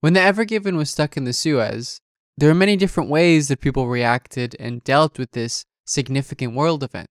When 0.00 0.12
the 0.12 0.20
Ever 0.20 0.44
Given 0.44 0.76
was 0.76 0.90
stuck 0.90 1.16
in 1.16 1.24
the 1.24 1.32
Suez, 1.32 2.00
there 2.36 2.48
are 2.48 2.54
many 2.54 2.76
different 2.76 3.10
ways 3.10 3.48
that 3.48 3.60
people 3.60 3.88
reacted 3.88 4.54
and 4.60 4.84
dealt 4.84 5.18
with 5.18 5.32
this 5.32 5.64
significant 5.84 6.54
world 6.54 6.84
event. 6.84 7.08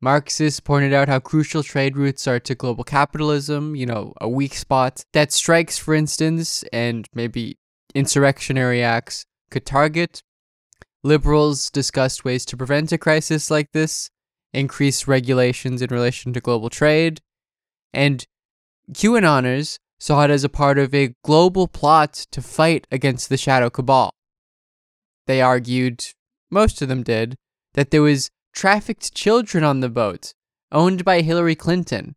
Marxists 0.00 0.58
pointed 0.58 0.94
out 0.94 1.08
how 1.08 1.20
crucial 1.20 1.62
trade 1.62 1.98
routes 1.98 2.26
are 2.26 2.40
to 2.40 2.54
global 2.54 2.82
capitalism, 2.82 3.76
you 3.76 3.84
know, 3.84 4.14
a 4.22 4.28
weak 4.28 4.54
spot 4.54 5.04
that 5.12 5.32
strikes, 5.32 5.76
for 5.76 5.94
instance, 5.94 6.64
and 6.72 7.06
maybe 7.14 7.58
insurrectionary 7.94 8.82
acts 8.82 9.26
could 9.50 9.66
target. 9.66 10.22
Liberals 11.04 11.68
discussed 11.68 12.24
ways 12.24 12.46
to 12.46 12.56
prevent 12.56 12.90
a 12.90 12.98
crisis 12.98 13.50
like 13.50 13.70
this, 13.72 14.08
increase 14.54 15.06
regulations 15.06 15.82
in 15.82 15.90
relation 15.90 16.32
to 16.32 16.40
global 16.40 16.70
trade, 16.70 17.20
and 17.92 18.24
QAnoners 18.92 19.78
saw 20.02 20.24
it 20.24 20.30
as 20.32 20.42
a 20.42 20.48
part 20.48 20.80
of 20.80 20.92
a 20.92 21.14
global 21.22 21.68
plot 21.68 22.26
to 22.32 22.42
fight 22.42 22.88
against 22.90 23.28
the 23.28 23.36
Shadow 23.36 23.70
Cabal. 23.70 24.10
They 25.28 25.40
argued, 25.40 26.04
most 26.50 26.82
of 26.82 26.88
them 26.88 27.04
did, 27.04 27.36
that 27.74 27.92
there 27.92 28.02
was 28.02 28.28
trafficked 28.52 29.14
children 29.14 29.62
on 29.62 29.78
the 29.78 29.88
boat, 29.88 30.34
owned 30.72 31.04
by 31.04 31.20
Hillary 31.20 31.54
Clinton, 31.54 32.16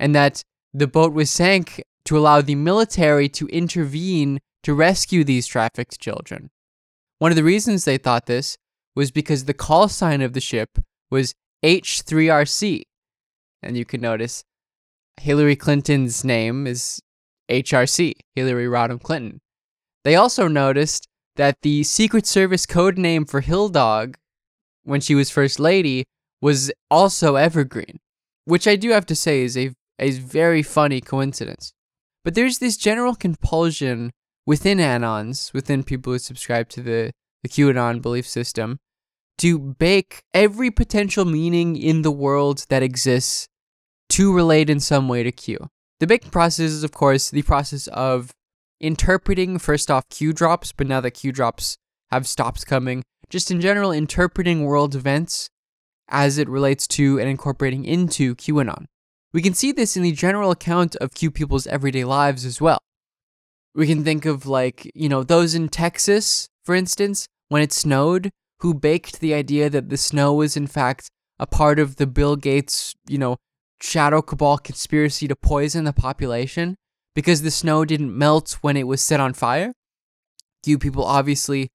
and 0.00 0.12
that 0.16 0.42
the 0.74 0.88
boat 0.88 1.12
was 1.12 1.30
sank 1.30 1.84
to 2.06 2.18
allow 2.18 2.40
the 2.40 2.56
military 2.56 3.28
to 3.28 3.46
intervene 3.46 4.40
to 4.64 4.74
rescue 4.74 5.22
these 5.22 5.46
trafficked 5.46 6.00
children. 6.00 6.50
One 7.20 7.30
of 7.30 7.36
the 7.36 7.44
reasons 7.44 7.84
they 7.84 7.98
thought 7.98 8.26
this 8.26 8.58
was 8.96 9.12
because 9.12 9.44
the 9.44 9.54
call 9.54 9.86
sign 9.86 10.22
of 10.22 10.32
the 10.32 10.40
ship 10.40 10.76
was 11.08 11.36
H3RC. 11.64 12.82
And 13.62 13.76
you 13.76 13.84
can 13.84 14.00
notice 14.00 14.42
Hillary 15.20 15.54
Clinton's 15.54 16.24
name 16.24 16.66
is 16.66 17.00
HRC, 17.52 18.14
Hillary 18.34 18.66
Rodham 18.66 19.00
Clinton. 19.00 19.40
They 20.04 20.16
also 20.16 20.48
noticed 20.48 21.06
that 21.36 21.56
the 21.62 21.82
Secret 21.82 22.26
Service 22.26 22.66
code 22.66 22.98
name 22.98 23.24
for 23.24 23.40
Hill 23.40 23.68
Dog 23.68 24.16
when 24.84 25.00
she 25.00 25.14
was 25.14 25.30
First 25.30 25.60
Lady 25.60 26.04
was 26.40 26.72
also 26.90 27.36
Evergreen, 27.36 28.00
which 28.44 28.66
I 28.66 28.76
do 28.76 28.90
have 28.90 29.06
to 29.06 29.14
say 29.14 29.42
is 29.42 29.56
a, 29.56 29.70
a 29.98 30.10
very 30.10 30.62
funny 30.62 31.00
coincidence. 31.00 31.72
But 32.24 32.34
there's 32.34 32.58
this 32.58 32.76
general 32.76 33.14
compulsion 33.14 34.10
within 34.46 34.78
Anons, 34.78 35.52
within 35.52 35.84
people 35.84 36.12
who 36.12 36.18
subscribe 36.18 36.68
to 36.70 36.82
the, 36.82 37.12
the 37.42 37.48
QAnon 37.48 38.02
belief 38.02 38.26
system, 38.26 38.78
to 39.38 39.58
bake 39.58 40.22
every 40.34 40.70
potential 40.70 41.24
meaning 41.24 41.76
in 41.76 42.02
the 42.02 42.10
world 42.10 42.66
that 42.68 42.82
exists 42.82 43.48
to 44.10 44.32
relate 44.32 44.68
in 44.68 44.78
some 44.78 45.08
way 45.08 45.22
to 45.22 45.32
Q. 45.32 45.68
The 46.02 46.08
baking 46.08 46.32
process 46.32 46.72
is, 46.72 46.82
of 46.82 46.90
course, 46.90 47.30
the 47.30 47.42
process 47.42 47.86
of 47.86 48.32
interpreting 48.80 49.60
first 49.60 49.88
off 49.88 50.08
Q 50.08 50.32
drops, 50.32 50.72
but 50.72 50.88
now 50.88 51.00
that 51.00 51.12
Q 51.12 51.30
drops 51.30 51.76
have 52.10 52.26
stopped 52.26 52.66
coming, 52.66 53.04
just 53.30 53.52
in 53.52 53.60
general 53.60 53.92
interpreting 53.92 54.64
world 54.64 54.96
events 54.96 55.48
as 56.08 56.38
it 56.38 56.48
relates 56.48 56.88
to 56.88 57.20
and 57.20 57.28
incorporating 57.28 57.84
into 57.84 58.34
QAnon. 58.34 58.86
We 59.32 59.42
can 59.42 59.54
see 59.54 59.70
this 59.70 59.96
in 59.96 60.02
the 60.02 60.10
general 60.10 60.50
account 60.50 60.96
of 60.96 61.14
Q 61.14 61.30
people's 61.30 61.68
everyday 61.68 62.02
lives 62.02 62.44
as 62.44 62.60
well. 62.60 62.80
We 63.72 63.86
can 63.86 64.02
think 64.02 64.26
of, 64.26 64.44
like, 64.44 64.90
you 64.96 65.08
know, 65.08 65.22
those 65.22 65.54
in 65.54 65.68
Texas, 65.68 66.48
for 66.64 66.74
instance, 66.74 67.28
when 67.48 67.62
it 67.62 67.72
snowed, 67.72 68.30
who 68.58 68.74
baked 68.74 69.20
the 69.20 69.34
idea 69.34 69.70
that 69.70 69.88
the 69.88 69.96
snow 69.96 70.34
was 70.34 70.56
in 70.56 70.66
fact 70.66 71.10
a 71.38 71.46
part 71.46 71.78
of 71.78 71.94
the 71.94 72.08
Bill 72.08 72.34
Gates, 72.34 72.92
you 73.06 73.18
know, 73.18 73.36
shadow 73.82 74.22
cabal 74.22 74.58
conspiracy 74.58 75.26
to 75.28 75.36
poison 75.36 75.84
the 75.84 75.92
population 75.92 76.76
because 77.14 77.42
the 77.42 77.50
snow 77.50 77.84
didn't 77.84 78.16
melt 78.16 78.58
when 78.60 78.76
it 78.76 78.86
was 78.86 79.02
set 79.02 79.20
on 79.20 79.34
fire. 79.34 79.72
You 80.64 80.78
people 80.78 81.04
obviously 81.04 81.68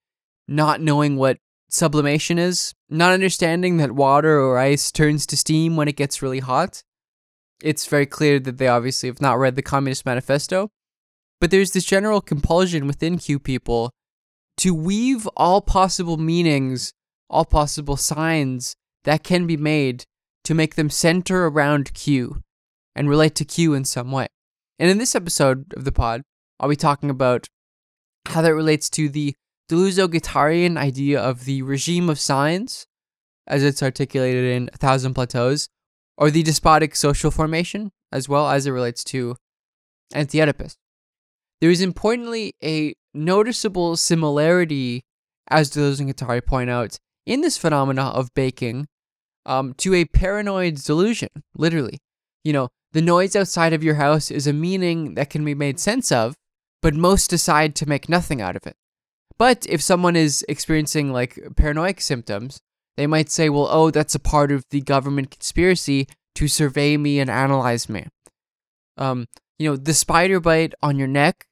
not 0.48 0.82
knowing 0.82 1.18
what 1.18 1.38
sublimation 1.70 2.40
is, 2.40 2.74
not 2.90 3.12
understanding 3.12 3.78
that 3.78 3.92
water 3.92 4.40
or 4.40 4.58
ice 4.58 4.92
turns 4.92 5.26
to 5.28 5.38
steam 5.38 5.76
when 5.76 5.88
it 5.88 5.98
gets 5.98 6.22
really 6.22 6.40
hot. 6.40 6.82
It's 7.62 7.86
very 7.86 8.06
clear 8.06 8.40
that 8.40 8.58
they 8.58 8.68
obviously 8.68 9.10
have 9.10 9.22
not 9.22 9.38
read 9.38 9.56
the 9.56 9.62
Communist 9.62 10.06
Manifesto. 10.06 10.70
But 11.42 11.52
there's 11.52 11.72
this 11.72 11.86
general 11.86 12.22
compulsion 12.22 12.88
within 12.88 13.18
Q 13.18 13.40
people 13.40 13.92
to 14.58 14.74
weave 14.74 15.28
all 15.36 15.62
possible 15.62 16.18
meanings, 16.18 16.94
all 17.30 17.46
possible 17.46 17.98
signs 17.98 18.76
that 19.04 19.24
can 19.24 19.46
be 19.46 19.58
made 19.58 20.06
to 20.48 20.54
make 20.54 20.76
them 20.76 20.90
center 20.90 21.46
around 21.46 21.94
Q 21.94 22.42
and 22.96 23.10
relate 23.10 23.36
to 23.36 23.44
Q 23.44 23.74
in 23.74 23.84
some 23.84 24.14
way. 24.14 24.28
And 24.80 24.90
in 24.90 24.98
this 24.98 25.14
episode 25.14 25.74
of 25.76 25.84
the 25.84 25.92
pod, 25.92 26.22
I'll 26.58 26.70
be 26.70 26.78
talking 26.78 27.10
about 27.10 27.48
how 28.28 28.42
that 28.42 28.56
relates 28.56 28.90
to 28.92 29.10
the 29.10 29.36
Deleuze-Guattarian 29.70 30.78
idea 30.78 31.20
of 31.20 31.44
the 31.44 31.64
regime 31.64 32.10
of 32.10 32.18
signs, 32.18 32.86
as 33.46 33.62
it's 33.62 33.84
articulated 33.84 34.46
in 34.46 34.70
A 34.72 34.78
Thousand 34.78 35.16
Plateaus, 35.16 35.68
or 36.18 36.32
the 36.32 36.44
despotic 36.44 36.96
social 36.96 37.30
formation, 37.30 37.92
as 38.14 38.30
well 38.30 38.48
as 38.48 38.66
it 38.66 38.72
relates 38.72 39.04
to 39.04 39.36
Anti-Oedipus. 40.14 40.78
There 41.60 41.72
is 41.72 41.82
importantly 41.82 42.54
a 42.64 42.94
noticeable 43.14 43.98
similarity, 43.98 45.04
as 45.50 45.70
Deleuze 45.70 46.00
and 46.00 46.10
Guattari 46.10 46.46
point 46.46 46.70
out, 46.70 47.00
in 47.26 47.42
this 47.42 47.58
phenomena 47.58 48.04
of 48.04 48.34
baking 48.34 48.88
um, 49.48 49.74
to 49.76 49.96
a 49.96 50.06
paranoid 50.06 50.76
delusion, 50.76 51.30
literally. 51.56 51.98
You 52.44 52.54
know, 52.54 52.70
the 52.92 53.02
noise 53.02 53.36
outside 53.36 53.74
of 53.74 53.84
your 53.84 53.96
house 53.96 54.30
is 54.30 54.46
a 54.46 54.54
meaning 54.54 55.16
that 55.16 55.30
can 55.30 55.44
be 55.44 55.56
made 55.56 55.80
sense 55.80 56.12
of, 56.12 56.36
but 56.82 56.94
most 56.94 57.30
decide 57.30 57.76
to 57.76 57.90
make 57.90 58.08
nothing 58.08 58.42
out 58.42 58.56
of 58.56 58.68
it. 58.68 58.76
But 59.40 59.66
if 59.70 59.82
someone 59.82 60.16
is 60.16 60.46
experiencing 60.48 61.12
like 61.12 61.40
paranoid 61.56 62.00
symptoms, 62.00 62.60
they 62.98 63.08
might 63.08 63.30
say, 63.30 63.50
well, 63.50 63.68
oh, 63.70 63.92
that's 63.92 64.16
a 64.16 64.20
part 64.20 64.52
of 64.52 64.64
the 64.72 64.82
government 64.82 65.32
conspiracy 65.32 66.08
to 66.36 66.48
survey 66.48 66.98
me 66.98 67.20
and 67.20 67.30
analyze 67.30 67.88
me. 67.88 68.08
Um, 68.98 69.28
you 69.60 69.70
know, 69.70 69.76
the 69.76 69.94
spider 69.94 70.40
bite 70.40 70.74
on 70.82 70.98
your 70.98 71.08
neck, 71.08 71.46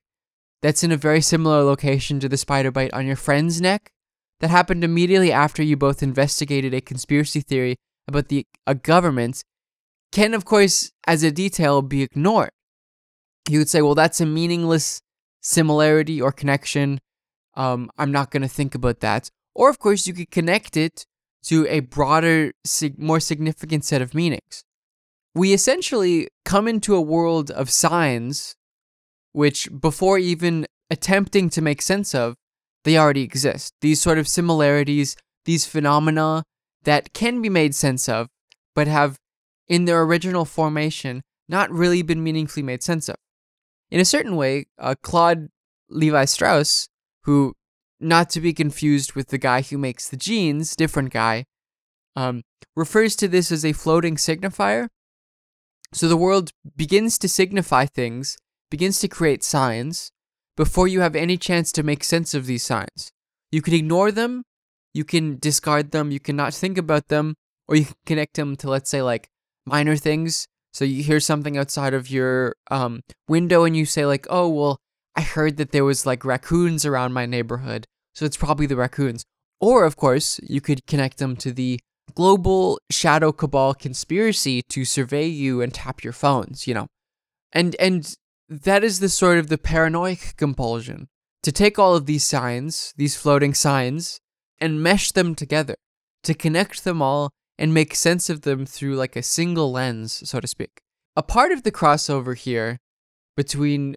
that's 0.61 0.83
in 0.83 0.91
a 0.91 0.97
very 0.97 1.21
similar 1.21 1.63
location 1.63 2.19
to 2.19 2.29
the 2.29 2.37
spider 2.37 2.71
bite 2.71 2.93
on 2.93 3.05
your 3.05 3.15
friend's 3.15 3.61
neck. 3.61 3.91
That 4.39 4.49
happened 4.49 4.83
immediately 4.83 5.31
after 5.31 5.63
you 5.63 5.77
both 5.77 6.03
investigated 6.03 6.73
a 6.73 6.81
conspiracy 6.81 7.41
theory 7.41 7.77
about 8.07 8.29
the 8.29 8.45
a 8.67 8.75
government 8.75 9.43
can 10.11 10.33
of 10.33 10.45
course 10.45 10.91
as 11.07 11.23
a 11.23 11.31
detail 11.31 11.81
be 11.81 12.01
ignored. 12.01 12.51
You 13.49 13.59
would 13.59 13.69
say, 13.69 13.81
well, 13.81 13.95
that's 13.95 14.21
a 14.21 14.25
meaningless 14.25 15.01
similarity 15.41 16.21
or 16.21 16.31
connection. 16.31 16.99
Um, 17.55 17.89
I'm 17.97 18.11
not 18.11 18.31
going 18.31 18.41
to 18.41 18.47
think 18.47 18.75
about 18.75 19.01
that. 19.01 19.29
Or 19.53 19.69
of 19.69 19.79
course, 19.79 20.07
you 20.07 20.13
could 20.13 20.31
connect 20.31 20.75
it 20.75 21.05
to 21.43 21.67
a 21.67 21.81
broader, 21.81 22.51
sig- 22.65 22.99
more 22.99 23.19
significant 23.19 23.85
set 23.85 24.01
of 24.01 24.15
meanings. 24.15 24.63
We 25.35 25.53
essentially 25.53 26.29
come 26.43 26.67
into 26.67 26.95
a 26.95 27.01
world 27.01 27.51
of 27.51 27.69
signs, 27.69 28.55
which 29.31 29.69
before 29.79 30.17
even 30.17 30.65
attempting 30.89 31.49
to 31.51 31.61
make 31.61 31.81
sense 31.81 32.15
of, 32.15 32.35
they 32.83 32.97
already 32.97 33.21
exist. 33.21 33.73
These 33.81 34.01
sort 34.01 34.17
of 34.17 34.27
similarities, 34.27 35.15
these 35.45 35.65
phenomena 35.65 36.43
that 36.85 37.13
can 37.13 37.41
be 37.41 37.49
made 37.49 37.75
sense 37.75 38.07
of, 38.07 38.29
but 38.73 38.87
have, 38.87 39.17
in 39.67 39.85
their 39.85 40.01
original 40.01 40.45
formation, 40.45 41.21
not 41.47 41.69
really 41.71 42.01
been 42.01 42.23
meaningfully 42.23 42.63
made 42.63 42.81
sense 42.81 43.09
of. 43.09 43.17
In 43.91 43.99
a 43.99 44.05
certain 44.05 44.35
way, 44.35 44.65
uh, 44.79 44.95
Claude 45.01 45.49
Levi 45.89 46.25
Strauss, 46.25 46.87
who, 47.23 47.53
not 47.99 48.29
to 48.31 48.41
be 48.41 48.53
confused 48.53 49.13
with 49.13 49.29
the 49.29 49.37
guy 49.37 49.61
who 49.61 49.77
makes 49.77 50.09
the 50.09 50.17
jeans, 50.17 50.75
different 50.75 51.11
guy, 51.11 51.45
um, 52.15 52.43
refers 52.75 53.15
to 53.17 53.27
this 53.27 53.51
as 53.51 53.65
a 53.65 53.73
floating 53.73 54.15
signifier. 54.15 54.87
So 55.93 56.07
the 56.07 56.17
world 56.17 56.51
begins 56.75 57.17
to 57.19 57.29
signify 57.29 57.85
things, 57.85 58.37
begins 58.69 58.99
to 58.99 59.07
create 59.07 59.43
signs, 59.43 60.11
before 60.57 60.87
you 60.87 61.01
have 61.01 61.15
any 61.15 61.37
chance 61.37 61.71
to 61.73 61.83
make 61.83 62.03
sense 62.03 62.33
of 62.33 62.45
these 62.45 62.63
signs. 62.63 63.11
You 63.51 63.61
can 63.61 63.73
ignore 63.73 64.11
them, 64.11 64.43
you 64.95 65.03
can 65.03 65.37
discard 65.39 65.91
them, 65.91 66.09
you 66.09 66.21
cannot 66.21 66.53
think 66.53 66.77
about 66.77 67.09
them, 67.09 67.35
or 67.67 67.75
you 67.75 67.83
can 67.83 67.95
connect 68.05 68.35
them 68.35 68.55
to, 68.55 68.69
let's 68.69 68.89
say, 68.89 69.01
like 69.01 69.27
minor 69.65 69.97
things. 69.97 70.47
So 70.71 70.85
you 70.85 71.03
hear 71.03 71.19
something 71.19 71.57
outside 71.57 71.93
of 71.93 72.09
your 72.09 72.55
um, 72.71 73.01
window 73.27 73.65
and 73.65 73.75
you 73.75 73.85
say, 73.85 74.05
like, 74.05 74.25
oh, 74.29 74.47
well, 74.47 74.77
I 75.13 75.21
heard 75.21 75.57
that 75.57 75.71
there 75.71 75.83
was 75.83 76.05
like 76.05 76.23
raccoons 76.23 76.85
around 76.85 77.11
my 77.11 77.25
neighborhood, 77.25 77.85
so 78.13 78.25
it's 78.25 78.37
probably 78.37 78.67
the 78.67 78.77
raccoons. 78.77 79.25
Or, 79.59 79.83
of 79.83 79.97
course, 79.97 80.39
you 80.41 80.61
could 80.61 80.85
connect 80.87 81.17
them 81.17 81.35
to 81.37 81.51
the 81.51 81.79
global 82.13 82.79
shadow 82.89 83.33
cabal 83.33 83.73
conspiracy 83.73 84.61
to 84.69 84.85
survey 84.85 85.25
you 85.27 85.61
and 85.61 85.73
tap 85.73 86.05
your 86.05 86.13
phones, 86.13 86.67
you 86.67 86.73
know. 86.73 86.87
And 87.51 87.75
and 87.79 88.15
that 88.47 88.83
is 88.83 88.99
the 89.01 89.09
sort 89.09 89.39
of 89.39 89.49
the 89.49 89.57
paranoid 89.57 90.19
compulsion 90.37 91.07
to 91.43 91.51
take 91.51 91.77
all 91.77 91.95
of 91.95 92.05
these 92.05 92.23
signs, 92.23 92.93
these 92.95 93.17
floating 93.17 93.53
signs, 93.53 94.19
and 94.59 94.81
mesh 94.81 95.11
them 95.11 95.35
together, 95.35 95.75
to 96.23 96.33
connect 96.33 96.83
them 96.83 97.01
all 97.01 97.31
and 97.57 97.73
make 97.73 97.95
sense 97.95 98.29
of 98.29 98.41
them 98.41 98.65
through 98.65 98.95
like 98.95 99.15
a 99.15 99.23
single 99.23 99.71
lens, 99.71 100.27
so 100.27 100.39
to 100.39 100.47
speak. 100.47 100.81
A 101.15 101.23
part 101.23 101.51
of 101.51 101.63
the 101.63 101.71
crossover 101.71 102.35
here 102.35 102.79
between 103.37 103.95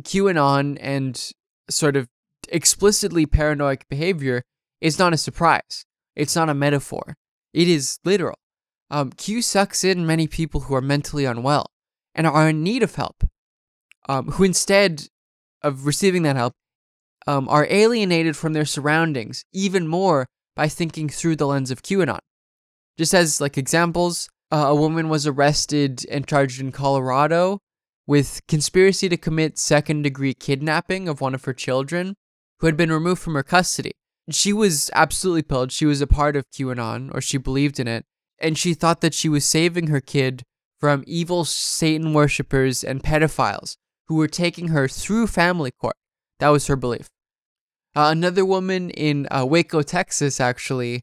QAnon 0.00 0.78
and 0.80 1.32
sort 1.68 1.96
of 1.96 2.08
explicitly 2.48 3.26
paranoid 3.26 3.84
behavior 3.88 4.42
is 4.80 4.98
not 4.98 5.12
a 5.12 5.18
surprise. 5.18 5.84
It's 6.16 6.36
not 6.36 6.48
a 6.48 6.54
metaphor. 6.54 7.16
It 7.52 7.68
is 7.68 7.98
literal. 8.04 8.38
Um, 8.90 9.10
Q 9.10 9.42
sucks 9.42 9.84
in 9.84 10.06
many 10.06 10.26
people 10.26 10.62
who 10.62 10.74
are 10.74 10.80
mentally 10.80 11.24
unwell 11.24 11.66
and 12.14 12.26
are 12.26 12.48
in 12.48 12.62
need 12.62 12.82
of 12.82 12.96
help, 12.96 13.24
um, 14.08 14.32
who 14.32 14.44
instead 14.44 15.06
of 15.62 15.86
receiving 15.86 16.22
that 16.22 16.36
help, 16.36 16.54
um, 17.26 17.48
are 17.48 17.66
alienated 17.70 18.36
from 18.36 18.52
their 18.52 18.64
surroundings 18.64 19.44
even 19.52 19.86
more 19.86 20.26
by 20.56 20.68
thinking 20.68 21.08
through 21.08 21.36
the 21.36 21.46
lens 21.46 21.70
of 21.70 21.82
QAnon. 21.82 22.18
Just 22.98 23.14
as 23.14 23.40
like 23.40 23.56
examples, 23.56 24.28
uh, 24.50 24.66
a 24.68 24.74
woman 24.74 25.08
was 25.08 25.26
arrested 25.26 26.04
and 26.10 26.26
charged 26.26 26.60
in 26.60 26.72
Colorado 26.72 27.60
with 28.06 28.40
conspiracy 28.48 29.08
to 29.08 29.16
commit 29.16 29.58
second 29.58 30.02
degree 30.02 30.34
kidnapping 30.34 31.08
of 31.08 31.20
one 31.20 31.34
of 31.34 31.44
her 31.44 31.52
children 31.52 32.14
who 32.58 32.66
had 32.66 32.76
been 32.76 32.92
removed 32.92 33.22
from 33.22 33.34
her 33.34 33.42
custody. 33.42 33.92
She 34.30 34.52
was 34.52 34.90
absolutely 34.94 35.42
pilled. 35.42 35.72
She 35.72 35.86
was 35.86 36.00
a 36.00 36.06
part 36.06 36.36
of 36.36 36.50
QAnon, 36.50 37.10
or 37.14 37.20
she 37.20 37.38
believed 37.38 37.80
in 37.80 37.88
it, 37.88 38.04
and 38.38 38.58
she 38.58 38.74
thought 38.74 39.00
that 39.00 39.14
she 39.14 39.28
was 39.28 39.44
saving 39.44 39.86
her 39.88 40.00
kid 40.00 40.42
from 40.78 41.04
evil 41.06 41.44
Satan 41.44 42.14
worshippers 42.14 42.82
and 42.82 43.02
pedophiles 43.02 43.76
who 44.08 44.16
were 44.16 44.28
taking 44.28 44.68
her 44.68 44.88
through 44.88 45.26
family 45.26 45.70
court. 45.70 45.96
That 46.40 46.48
was 46.48 46.66
her 46.66 46.76
belief. 46.76 47.08
Uh, 47.94 48.08
another 48.10 48.44
woman 48.44 48.90
in 48.90 49.28
uh, 49.30 49.44
Waco, 49.46 49.82
Texas, 49.82 50.40
actually 50.40 51.02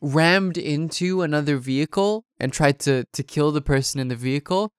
rammed 0.00 0.56
into 0.56 1.22
another 1.22 1.56
vehicle 1.56 2.24
and 2.38 2.52
tried 2.52 2.78
to, 2.80 3.04
to 3.12 3.22
kill 3.22 3.50
the 3.52 3.60
person 3.60 4.00
in 4.00 4.08
the 4.08 4.16
vehicle 4.16 4.70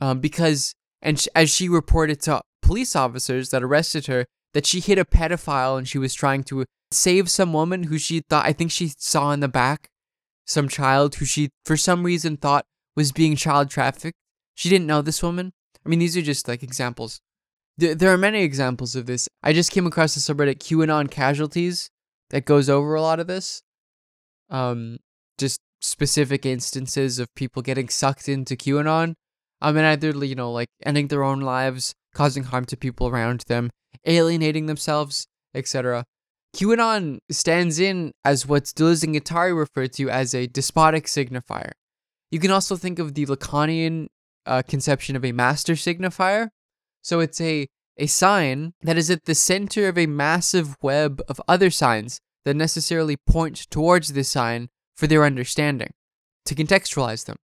um, 0.00 0.20
because, 0.20 0.74
and 1.00 1.20
sh- 1.20 1.28
as 1.34 1.50
she 1.50 1.68
reported 1.68 2.20
to 2.22 2.40
police 2.60 2.96
officers 2.96 3.50
that 3.50 3.62
arrested 3.62 4.06
her, 4.06 4.26
that 4.52 4.66
she 4.66 4.80
hit 4.80 4.98
a 4.98 5.04
pedophile 5.04 5.78
and 5.78 5.88
she 5.88 5.98
was 5.98 6.14
trying 6.14 6.42
to 6.44 6.64
save 6.90 7.30
some 7.30 7.52
woman 7.52 7.84
who 7.84 7.98
she 7.98 8.22
thought, 8.28 8.46
I 8.46 8.52
think 8.52 8.70
she 8.70 8.92
saw 8.98 9.32
in 9.32 9.40
the 9.40 9.48
back, 9.48 9.88
some 10.46 10.68
child 10.68 11.14
who 11.16 11.24
she, 11.24 11.50
for 11.64 11.76
some 11.76 12.02
reason, 12.02 12.36
thought 12.36 12.66
was 12.96 13.12
being 13.12 13.36
child 13.36 13.70
trafficked. 13.70 14.18
She 14.54 14.68
didn't 14.68 14.86
know 14.86 15.02
this 15.02 15.22
woman. 15.22 15.52
I 15.84 15.88
mean, 15.88 15.98
these 15.98 16.16
are 16.16 16.22
just 16.22 16.48
like 16.48 16.62
examples. 16.62 17.20
There, 17.76 18.12
are 18.12 18.18
many 18.18 18.42
examples 18.42 18.94
of 18.94 19.06
this. 19.06 19.28
I 19.42 19.52
just 19.52 19.72
came 19.72 19.86
across 19.86 20.14
the 20.14 20.20
subreddit 20.20 20.58
QAnon 20.58 21.10
casualties 21.10 21.90
that 22.30 22.44
goes 22.44 22.68
over 22.68 22.94
a 22.94 23.02
lot 23.02 23.18
of 23.18 23.26
this. 23.26 23.62
Um, 24.48 24.98
just 25.38 25.60
specific 25.80 26.46
instances 26.46 27.18
of 27.18 27.34
people 27.34 27.62
getting 27.62 27.88
sucked 27.88 28.28
into 28.28 28.54
QAnon. 28.54 29.14
I 29.60 29.72
mean, 29.72 29.84
either 29.84 30.10
you 30.24 30.34
know, 30.36 30.52
like 30.52 30.68
ending 30.84 31.08
their 31.08 31.24
own 31.24 31.40
lives, 31.40 31.94
causing 32.14 32.44
harm 32.44 32.64
to 32.66 32.76
people 32.76 33.08
around 33.08 33.44
them, 33.48 33.70
alienating 34.04 34.66
themselves, 34.66 35.26
etc. 35.54 36.04
QAnon 36.54 37.18
stands 37.30 37.80
in 37.80 38.12
as 38.24 38.46
what 38.46 38.64
Deleuze 38.64 39.02
and 39.02 39.14
Guattari 39.14 39.56
referred 39.56 39.92
to 39.94 40.08
as 40.10 40.34
a 40.34 40.46
despotic 40.46 41.06
signifier. 41.06 41.72
You 42.30 42.38
can 42.38 42.52
also 42.52 42.76
think 42.76 42.98
of 42.98 43.14
the 43.14 43.26
Lacanian 43.26 44.06
uh, 44.46 44.62
conception 44.62 45.16
of 45.16 45.24
a 45.24 45.32
master 45.32 45.72
signifier. 45.72 46.50
So 47.04 47.20
it's 47.20 47.40
a, 47.40 47.68
a 47.98 48.06
sign 48.06 48.72
that 48.80 48.96
is 48.96 49.10
at 49.10 49.26
the 49.26 49.34
center 49.34 49.88
of 49.88 49.98
a 49.98 50.06
massive 50.06 50.76
web 50.82 51.20
of 51.28 51.40
other 51.46 51.70
signs 51.70 52.18
that 52.46 52.56
necessarily 52.56 53.16
point 53.16 53.70
towards 53.70 54.14
this 54.14 54.30
sign 54.30 54.68
for 54.96 55.06
their 55.06 55.24
understanding, 55.24 55.90
to 56.46 56.54
contextualize 56.54 57.26
them. 57.26 57.36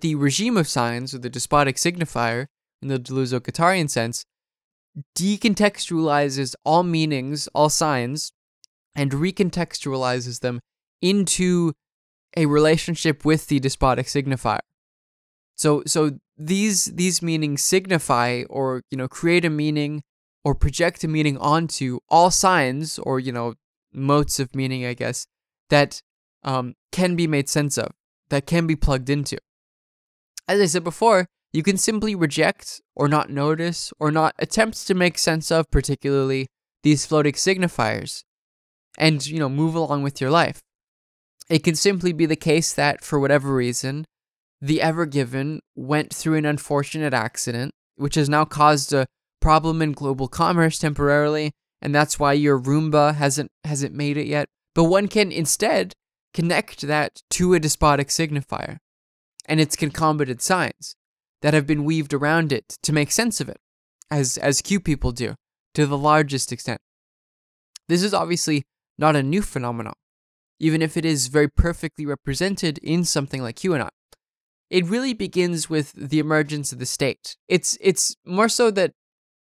The 0.00 0.14
regime 0.16 0.56
of 0.58 0.68
signs, 0.68 1.14
or 1.14 1.18
the 1.18 1.30
despotic 1.30 1.76
signifier, 1.76 2.46
in 2.82 2.88
the 2.88 2.98
Deleuze-Guattarian 2.98 3.88
sense, 3.88 4.24
decontextualizes 5.16 6.54
all 6.64 6.82
meanings, 6.82 7.48
all 7.54 7.70
signs, 7.70 8.32
and 8.94 9.12
recontextualizes 9.12 10.40
them 10.40 10.60
into 11.00 11.72
a 12.36 12.46
relationship 12.46 13.24
with 13.24 13.46
the 13.46 13.60
despotic 13.60 14.06
signifier. 14.06 14.60
So 15.56 15.82
so 15.86 16.18
these 16.40 16.86
these 16.86 17.20
meanings 17.20 17.62
signify 17.62 18.44
or 18.48 18.82
you 18.90 18.96
know 18.96 19.06
create 19.06 19.44
a 19.44 19.50
meaning 19.50 20.02
or 20.42 20.54
project 20.54 21.04
a 21.04 21.08
meaning 21.08 21.36
onto 21.36 21.98
all 22.08 22.30
signs 22.30 22.98
or 22.98 23.20
you 23.20 23.30
know 23.30 23.54
motes 23.92 24.40
of 24.40 24.54
meaning 24.54 24.86
I 24.86 24.94
guess 24.94 25.26
that 25.68 26.00
um, 26.42 26.74
can 26.92 27.14
be 27.14 27.26
made 27.26 27.50
sense 27.50 27.76
of 27.76 27.92
that 28.30 28.46
can 28.46 28.66
be 28.66 28.74
plugged 28.74 29.10
into. 29.10 29.36
As 30.48 30.60
I 30.60 30.66
said 30.66 30.82
before, 30.82 31.26
you 31.52 31.62
can 31.62 31.76
simply 31.76 32.14
reject 32.14 32.80
or 32.96 33.06
not 33.06 33.28
notice 33.28 33.92
or 34.00 34.10
not 34.10 34.34
attempt 34.38 34.86
to 34.86 34.94
make 34.94 35.18
sense 35.18 35.50
of 35.50 35.70
particularly 35.70 36.46
these 36.82 37.04
floating 37.04 37.34
signifiers 37.34 38.24
and 38.96 39.26
you 39.26 39.38
know 39.38 39.50
move 39.50 39.74
along 39.74 40.02
with 40.02 40.22
your 40.22 40.30
life. 40.30 40.62
It 41.50 41.64
can 41.64 41.74
simply 41.74 42.14
be 42.14 42.24
the 42.24 42.36
case 42.36 42.72
that 42.72 43.04
for 43.04 43.20
whatever 43.20 43.54
reason 43.54 44.06
the 44.60 44.82
Ever 44.82 45.06
Given 45.06 45.60
went 45.74 46.12
through 46.12 46.34
an 46.34 46.44
unfortunate 46.44 47.14
accident, 47.14 47.72
which 47.96 48.14
has 48.14 48.28
now 48.28 48.44
caused 48.44 48.92
a 48.92 49.06
problem 49.40 49.80
in 49.80 49.92
global 49.92 50.28
commerce 50.28 50.78
temporarily, 50.78 51.52
and 51.80 51.94
that's 51.94 52.18
why 52.18 52.34
your 52.34 52.60
Roomba 52.60 53.14
hasn't 53.14 53.50
hasn't 53.64 53.94
made 53.94 54.16
it 54.16 54.26
yet. 54.26 54.48
But 54.74 54.84
one 54.84 55.08
can 55.08 55.32
instead 55.32 55.94
connect 56.34 56.82
that 56.82 57.22
to 57.30 57.54
a 57.54 57.60
despotic 57.60 58.08
signifier 58.08 58.78
and 59.46 59.60
its 59.60 59.76
concomitant 59.76 60.42
signs 60.42 60.94
that 61.42 61.54
have 61.54 61.66
been 61.66 61.84
weaved 61.84 62.12
around 62.12 62.52
it 62.52 62.76
to 62.82 62.92
make 62.92 63.10
sense 63.10 63.40
of 63.40 63.48
it, 63.48 63.58
as 64.10 64.36
as 64.36 64.60
Q 64.60 64.78
people 64.78 65.12
do, 65.12 65.34
to 65.74 65.86
the 65.86 65.98
largest 65.98 66.52
extent. 66.52 66.80
This 67.88 68.02
is 68.02 68.12
obviously 68.12 68.62
not 68.98 69.16
a 69.16 69.22
new 69.22 69.40
phenomenon, 69.40 69.94
even 70.58 70.82
if 70.82 70.98
it 70.98 71.06
is 71.06 71.28
very 71.28 71.48
perfectly 71.48 72.04
represented 72.04 72.78
in 72.78 73.04
something 73.04 73.42
like 73.42 73.56
QAnon 73.56 73.88
it 74.70 74.86
really 74.86 75.12
begins 75.12 75.68
with 75.68 75.92
the 75.92 76.20
emergence 76.20 76.72
of 76.72 76.78
the 76.78 76.86
state. 76.86 77.36
It's 77.48 77.76
it's 77.80 78.14
more 78.24 78.48
so 78.48 78.70
that 78.70 78.92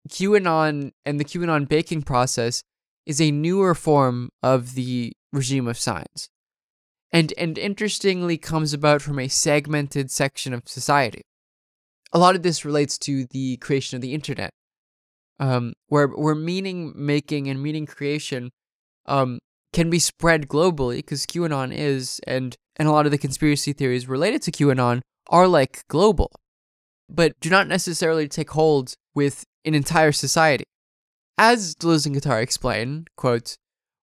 QAnon 0.09 0.91
and 1.05 1.19
the 1.19 1.25
QAnon 1.25 1.67
baking 1.67 2.03
process 2.03 2.61
is 3.05 3.21
a 3.21 3.31
newer 3.31 3.73
form 3.73 4.29
of 4.41 4.75
the 4.75 5.13
regime 5.31 5.67
of 5.67 5.77
signs. 5.77 6.29
And 7.11 7.33
and 7.37 7.57
interestingly 7.57 8.37
comes 8.37 8.73
about 8.73 9.01
from 9.01 9.17
a 9.17 9.27
segmented 9.29 10.11
section 10.11 10.53
of 10.53 10.67
society. 10.67 11.21
A 12.11 12.19
lot 12.19 12.35
of 12.35 12.43
this 12.43 12.65
relates 12.65 12.97
to 12.99 13.25
the 13.25 13.57
creation 13.57 13.95
of 13.95 14.01
the 14.01 14.13
internet. 14.13 14.51
Um, 15.39 15.73
where 15.87 16.07
where 16.07 16.35
meaning 16.35 16.93
making 16.95 17.47
and 17.49 17.61
meaning 17.61 17.85
creation 17.85 18.51
um, 19.05 19.39
can 19.71 19.89
be 19.89 19.99
spread 19.99 20.47
globally 20.47 20.97
because 20.97 21.25
QAnon 21.25 21.73
is 21.73 22.19
and 22.27 22.55
and 22.75 22.87
a 22.87 22.91
lot 22.91 23.05
of 23.05 23.11
the 23.11 23.17
conspiracy 23.17 23.73
theories 23.73 24.07
related 24.07 24.41
to 24.43 24.51
QAnon 24.51 25.01
are 25.33 25.47
like 25.47 25.83
global, 25.87 26.31
but 27.09 27.33
do 27.41 27.49
not 27.49 27.67
necessarily 27.67 28.27
take 28.27 28.51
hold 28.51 28.93
with 29.15 29.43
an 29.65 29.73
entire 29.73 30.11
society. 30.11 30.63
As 31.39 31.73
Deleuze 31.73 32.05
and 32.05 32.15
Guattari 32.15 32.43
explain, 32.43 33.07
quote, 33.17 33.57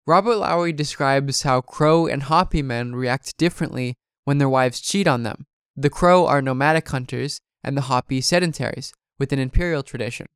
Robert 0.09 0.37
Lowie 0.37 0.73
describes 0.73 1.43
how 1.43 1.61
crow 1.61 2.09
and 2.09 2.25
hopi 2.25 2.63
men 2.63 2.97
react 2.97 3.37
differently 3.39 3.95
when 4.25 4.39
their 4.39 4.49
wives 4.49 4.81
cheat 4.81 5.07
on 5.07 5.23
them. 5.23 5.45
The 5.77 5.89
crow 5.89 6.27
are 6.27 6.43
nomadic 6.43 6.89
hunters, 6.89 7.41
and 7.63 7.77
the 7.77 7.83
hopi 7.83 8.21
sedentaries, 8.21 8.93
with 9.21 9.33
an 9.33 9.39
imperial 9.39 9.85
tradition. 9.85 10.27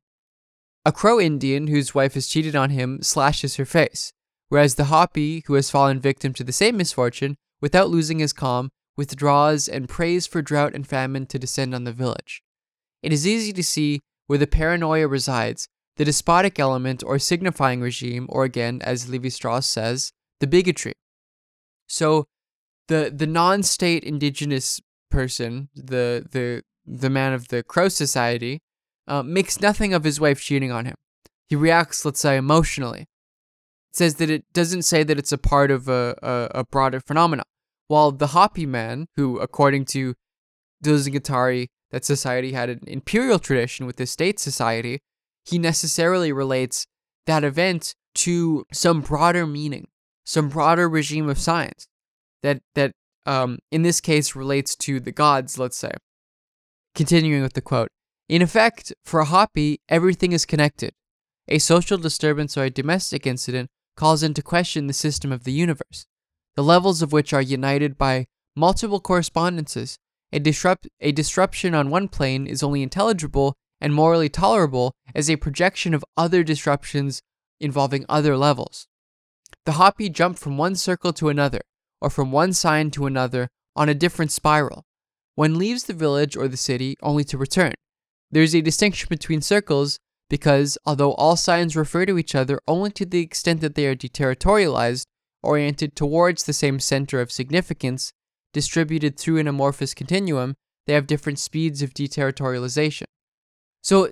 A 0.85 0.93
crow 0.93 1.19
Indian 1.19 1.67
whose 1.67 1.93
wife 1.93 2.13
has 2.13 2.27
cheated 2.27 2.55
on 2.55 2.69
him 2.69 3.01
slashes 3.01 3.57
her 3.57 3.65
face, 3.65 4.13
whereas 4.47 4.75
the 4.75 4.85
hopi, 4.85 5.43
who 5.47 5.55
has 5.55 5.69
fallen 5.69 5.99
victim 5.99 6.33
to 6.35 6.43
the 6.43 6.53
same 6.53 6.77
misfortune, 6.77 7.35
without 7.59 7.89
losing 7.89 8.19
his 8.19 8.31
calm, 8.31 8.69
withdraws 8.97 9.67
and 9.67 9.89
prays 9.89 10.25
for 10.27 10.41
drought 10.41 10.73
and 10.73 10.87
famine 10.87 11.25
to 11.27 11.39
descend 11.39 11.75
on 11.75 11.83
the 11.83 11.91
village. 11.91 12.41
It 13.03 13.13
is 13.13 13.27
easy 13.27 13.53
to 13.53 13.63
see 13.63 14.01
where 14.27 14.39
the 14.39 14.47
paranoia 14.47 15.07
resides 15.07 15.67
the 15.97 16.05
despotic 16.05 16.59
element 16.59 17.03
or 17.05 17.19
signifying 17.19 17.81
regime, 17.81 18.25
or 18.29 18.43
again, 18.43 18.81
as 18.83 19.09
Levi 19.09 19.29
Strauss 19.29 19.67
says, 19.67 20.11
the 20.39 20.47
bigotry. 20.47 20.93
So, 21.87 22.25
the 22.87 23.11
the 23.15 23.27
non-state 23.27 24.03
indigenous 24.03 24.81
person, 25.09 25.69
the 25.75 26.25
the 26.29 26.63
the 26.85 27.09
man 27.09 27.33
of 27.33 27.47
the 27.47 27.63
Crow 27.63 27.87
Society, 27.89 28.59
uh, 29.07 29.23
makes 29.23 29.61
nothing 29.61 29.93
of 29.93 30.03
his 30.03 30.19
wife 30.19 30.41
cheating 30.41 30.71
on 30.71 30.85
him. 30.85 30.95
He 31.47 31.55
reacts, 31.55 32.03
let's 32.03 32.19
say, 32.19 32.37
emotionally. 32.37 33.01
It 33.01 33.95
says 33.95 34.15
that 34.15 34.29
it 34.29 34.43
doesn't 34.53 34.81
say 34.81 35.03
that 35.03 35.17
it's 35.17 35.31
a 35.31 35.37
part 35.37 35.71
of 35.71 35.87
a, 35.87 36.15
a, 36.21 36.59
a 36.59 36.63
broader 36.65 36.99
phenomenon. 36.99 37.45
While 37.87 38.11
the 38.11 38.27
Hopi 38.27 38.65
man, 38.65 39.07
who, 39.15 39.39
according 39.39 39.85
to 39.85 40.15
and 40.85 41.67
that 41.91 42.05
society 42.05 42.51
had 42.51 42.69
an 42.69 42.81
imperial 42.87 43.39
tradition 43.39 43.85
with 43.85 43.95
the 43.95 44.05
state 44.05 44.39
society, 44.39 44.99
he 45.45 45.57
necessarily 45.57 46.31
relates 46.31 46.85
that 47.25 47.43
event 47.43 47.95
to 48.15 48.65
some 48.71 49.01
broader 49.01 49.45
meaning, 49.45 49.87
some 50.25 50.49
broader 50.49 50.89
regime 50.89 51.29
of 51.29 51.37
science 51.37 51.87
that 52.43 52.61
that 52.75 52.91
um, 53.25 53.59
in 53.71 53.81
this 53.81 54.01
case 54.01 54.35
relates 54.35 54.75
to 54.75 54.99
the 54.99 55.11
gods. 55.11 55.57
Let's 55.57 55.77
say. 55.77 55.91
Continuing 56.93 57.41
with 57.41 57.53
the 57.53 57.61
quote, 57.61 57.89
In 58.29 58.41
effect, 58.41 58.93
for 59.03 59.19
a 59.19 59.25
Hopi, 59.25 59.81
everything 59.89 60.31
is 60.31 60.45
connected. 60.45 60.93
A 61.47 61.59
social 61.59 61.97
disturbance 61.97 62.57
or 62.57 62.63
a 62.63 62.69
domestic 62.69 63.27
incident 63.27 63.69
calls 63.97 64.23
into 64.23 64.41
question 64.41 64.87
the 64.87 64.93
system 64.93 65.31
of 65.31 65.43
the 65.43 65.51
universe, 65.51 66.05
the 66.55 66.63
levels 66.63 67.01
of 67.01 67.11
which 67.11 67.33
are 67.33 67.41
united 67.41 67.97
by 67.97 68.25
multiple 68.55 68.99
correspondences. 68.99 69.97
A, 70.31 70.39
disrupt- 70.39 70.87
a 70.99 71.11
disruption 71.11 71.75
on 71.75 71.89
one 71.89 72.07
plane 72.07 72.47
is 72.47 72.63
only 72.63 72.81
intelligible 72.81 73.55
and 73.81 73.93
morally 73.93 74.29
tolerable 74.29 74.93
as 75.13 75.29
a 75.29 75.35
projection 75.35 75.93
of 75.93 76.05
other 76.17 76.43
disruptions 76.43 77.21
involving 77.59 78.05
other 78.07 78.37
levels. 78.37 78.87
The 79.65 79.73
Hopi 79.73 80.09
jump 80.09 80.37
from 80.37 80.57
one 80.57 80.75
circle 80.75 81.13
to 81.13 81.29
another, 81.29 81.61
or 82.01 82.09
from 82.09 82.31
one 82.31 82.53
sign 82.53 82.91
to 82.91 83.05
another 83.05 83.49
on 83.75 83.89
a 83.89 83.93
different 83.93 84.31
spiral. 84.31 84.83
One 85.35 85.57
leaves 85.57 85.83
the 85.83 85.93
village 85.93 86.37
or 86.37 86.47
the 86.47 86.57
city 86.57 86.95
only 87.01 87.23
to 87.25 87.37
return. 87.37 87.73
There 88.31 88.43
is 88.43 88.55
a 88.55 88.61
distinction 88.61 89.07
between 89.09 89.41
circles 89.41 89.99
because, 90.29 90.77
although 90.85 91.13
all 91.13 91.35
signs 91.35 91.75
refer 91.75 92.05
to 92.05 92.17
each 92.17 92.35
other 92.35 92.59
only 92.67 92.91
to 92.91 93.05
the 93.05 93.21
extent 93.21 93.61
that 93.61 93.75
they 93.75 93.85
are 93.85 93.95
deterritorialized, 93.95 95.05
oriented 95.45 95.95
towards 95.95 96.43
the 96.43 96.53
same 96.53 96.79
center 96.79 97.21
of 97.21 97.31
significance, 97.31 98.11
distributed 98.53 99.17
through 99.17 99.37
an 99.37 99.47
amorphous 99.47 99.93
continuum, 99.93 100.55
they 100.87 100.93
have 100.93 101.07
different 101.07 101.39
speeds 101.39 101.81
of 101.81 101.93
deterritorialization. 101.93 103.05
So, 103.81 104.09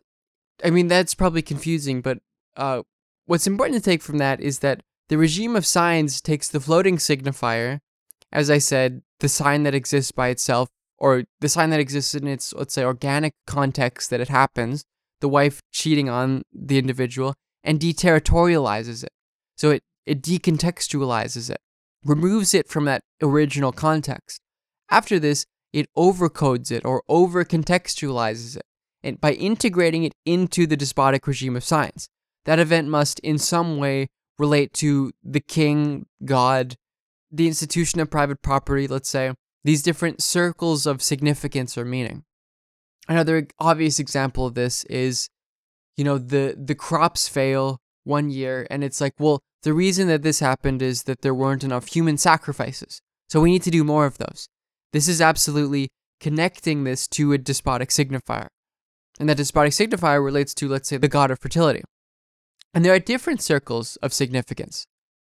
I 0.64 0.70
mean, 0.70 0.88
that's 0.88 1.16
probably 1.16 1.42
confusing, 1.42 2.02
but 2.02 2.20
uh, 2.56 2.84
what's 3.26 3.48
important 3.48 3.82
to 3.82 3.90
take 3.90 4.02
from 4.02 4.18
that 4.20 4.40
is 4.40 4.60
that 4.60 4.82
the 5.10 5.18
regime 5.18 5.56
of 5.56 5.66
signs 5.66 6.22
takes 6.22 6.48
the 6.48 6.60
floating 6.60 6.98
signifier, 6.98 7.80
as 8.32 8.50
I 8.50 8.58
said, 8.58 9.02
the 9.20 9.30
sign 9.30 9.64
that 9.64 9.76
exists 9.76 10.12
by 10.12 10.30
itself, 10.30 10.70
or 10.98 11.24
the 11.42 11.50
sign 11.50 11.70
that 11.72 11.80
exists 11.80 12.16
in 12.16 12.28
its, 12.28 12.54
let's 12.54 12.74
say, 12.74 12.84
organic 12.84 13.34
context 13.46 14.10
that 14.10 14.22
it 14.22 14.30
happens, 14.30 14.86
the 15.22 15.30
wife 15.30 15.62
cheating 15.72 16.10
on 16.10 16.44
the 16.54 16.78
individual, 16.78 17.36
and 17.64 17.80
deterritorializes 17.80 19.04
it. 19.04 19.12
So 19.56 19.72
it, 19.72 19.84
it 20.06 20.22
decontextualizes 20.22 21.50
it, 21.50 21.60
removes 22.04 22.54
it 22.54 22.68
from 22.68 22.86
that 22.86 23.02
original 23.22 23.72
context. 23.72 24.42
After 24.90 25.20
this, 25.20 25.46
it 25.72 25.88
overcodes 25.98 26.72
it 26.72 26.86
or 26.86 27.04
overcontextualizes 27.10 28.58
it, 28.58 28.64
and 29.02 29.20
by 29.20 29.34
integrating 29.34 30.04
it 30.04 30.14
into 30.26 30.68
the 30.68 30.78
despotic 30.78 31.26
regime 31.28 31.56
of 31.56 31.64
science. 31.64 32.08
That 32.46 32.60
event 32.60 32.90
must, 32.90 33.20
in 33.20 33.38
some 33.38 33.78
way, 33.78 34.08
relate 34.38 34.74
to 34.74 35.12
the 35.24 35.40
king, 35.40 36.06
God, 36.26 36.76
the 37.32 37.48
institution 37.48 38.00
of 38.00 38.12
private 38.12 38.42
property, 38.42 38.88
let's 38.88 39.10
say, 39.10 39.34
these 39.64 39.82
different 39.82 40.22
circles 40.22 40.86
of 40.86 41.02
significance 41.02 41.78
or 41.78 41.86
meaning. 41.86 42.24
Another 43.08 43.48
obvious 43.60 44.00
example 44.00 44.46
of 44.46 44.54
this 44.54 44.84
is, 44.86 45.30
you 45.98 46.04
know, 46.04 46.18
the 46.18 46.56
the 46.58 46.76
crops 46.76 47.28
fail 47.28 47.80
one 48.04 48.30
year 48.30 48.68
and 48.70 48.84
it's 48.84 49.02
like, 49.02 49.14
well, 49.20 49.42
the 49.64 49.74
reason 49.74 50.08
that 50.10 50.22
this 50.22 50.40
happened 50.40 50.82
is 50.82 51.04
that 51.04 51.22
there 51.22 51.34
weren't 51.34 51.64
enough 51.64 51.88
human 51.88 52.18
sacrifices. 52.18 53.02
So 53.30 53.42
we 53.42 53.52
need 53.52 53.64
to 53.64 53.72
do 53.72 53.84
more 53.84 54.06
of 54.06 54.18
those. 54.18 54.48
This 54.92 55.08
is 55.08 55.22
absolutely 55.22 55.90
connecting 56.20 56.84
this 56.84 57.08
to 57.10 57.34
a 57.34 57.38
despotic 57.38 57.90
signifier. 57.90 58.48
And 59.20 59.30
that 59.30 59.38
despotic 59.38 59.74
signifier 59.74 60.24
relates 60.24 60.54
to, 60.56 60.68
let's 60.68 60.90
say, 60.90 60.98
the 60.98 61.08
god 61.08 61.32
of 61.32 61.40
fertility. 61.40 61.82
And 62.74 62.84
there 62.84 62.94
are 62.94 63.00
different 63.00 63.42
circles 63.42 63.98
of 63.98 64.14
significance. 64.14 64.86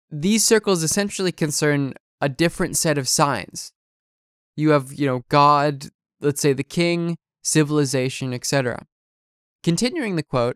These 0.10 0.46
circles 0.46 0.84
essentially 0.84 1.32
concern 1.32 1.94
a 2.20 2.30
different 2.30 2.78
set 2.78 2.98
of 2.98 3.08
signs. 3.08 3.72
You 4.56 4.70
have, 4.72 4.94
you 4.94 5.08
know, 5.08 5.24
God, 5.30 5.88
let's 6.20 6.42
say 6.42 6.54
the 6.54 6.64
king, 6.64 7.18
civilization, 7.44 8.34
etc. 8.34 8.86
Continuing 9.64 10.16
the 10.16 10.24
quote, 10.24 10.56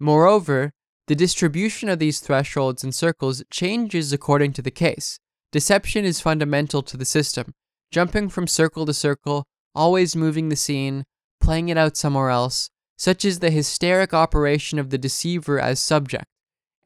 moreover, 0.00 0.72
the 1.06 1.14
distribution 1.14 1.88
of 1.88 1.98
these 1.98 2.20
thresholds 2.20 2.82
and 2.82 2.94
circles 2.94 3.42
changes 3.50 4.12
according 4.12 4.52
to 4.54 4.62
the 4.62 4.70
case. 4.70 5.18
Deception 5.52 6.04
is 6.04 6.20
fundamental 6.20 6.82
to 6.82 6.96
the 6.96 7.04
system, 7.04 7.54
jumping 7.90 8.28
from 8.28 8.46
circle 8.46 8.86
to 8.86 8.94
circle, 8.94 9.44
always 9.74 10.16
moving 10.16 10.48
the 10.48 10.56
scene, 10.56 11.04
playing 11.40 11.68
it 11.68 11.76
out 11.76 11.96
somewhere 11.96 12.30
else, 12.30 12.70
such 12.96 13.24
is 13.24 13.40
the 13.40 13.50
hysteric 13.50 14.14
operation 14.14 14.78
of 14.78 14.90
the 14.90 14.98
deceiver 14.98 15.60
as 15.60 15.78
subject, 15.78 16.24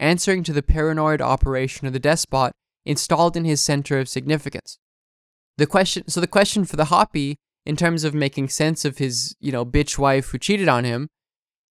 answering 0.01 0.43
to 0.43 0.53
the 0.53 0.63
paranoid 0.63 1.21
operation 1.21 1.87
of 1.87 1.93
the 1.93 1.99
despot 1.99 2.53
installed 2.85 3.37
in 3.37 3.45
his 3.45 3.61
center 3.61 3.99
of 3.99 4.09
significance. 4.09 4.79
The 5.59 5.67
question 5.67 6.09
so 6.09 6.21
the 6.21 6.27
question 6.27 6.65
for 6.65 6.77
the 6.77 6.87
Hopi 6.87 7.37
in 7.67 7.77
terms 7.77 8.05
of 8.05 8.15
making 8.15 8.49
sense 8.49 8.85
of 8.85 8.99
his, 8.99 9.37
you 9.41 9.53
know, 9.53 9.65
bitch 9.65 9.99
wife 9.99 10.29
who 10.29 10.39
cheated 10.39 10.69
on 10.69 10.85
him, 10.85 11.09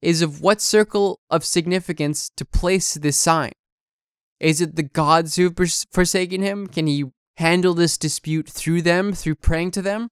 is 0.01 0.21
of 0.21 0.41
what 0.41 0.61
circle 0.61 1.19
of 1.29 1.43
significance 1.43 2.29
to 2.37 2.45
place 2.45 2.93
this 2.95 3.17
sign. 3.17 3.51
Is 4.39 4.61
it 4.61 4.75
the 4.75 4.83
gods 4.83 5.35
who 5.35 5.45
have 5.45 5.71
forsaken 5.91 6.41
him? 6.41 6.67
Can 6.67 6.87
he 6.87 7.05
handle 7.37 7.73
this 7.73 7.97
dispute 7.97 8.47
through 8.47 8.83
them, 8.83 9.13
through 9.13 9.35
praying 9.35 9.71
to 9.71 9.81
them? 9.81 10.09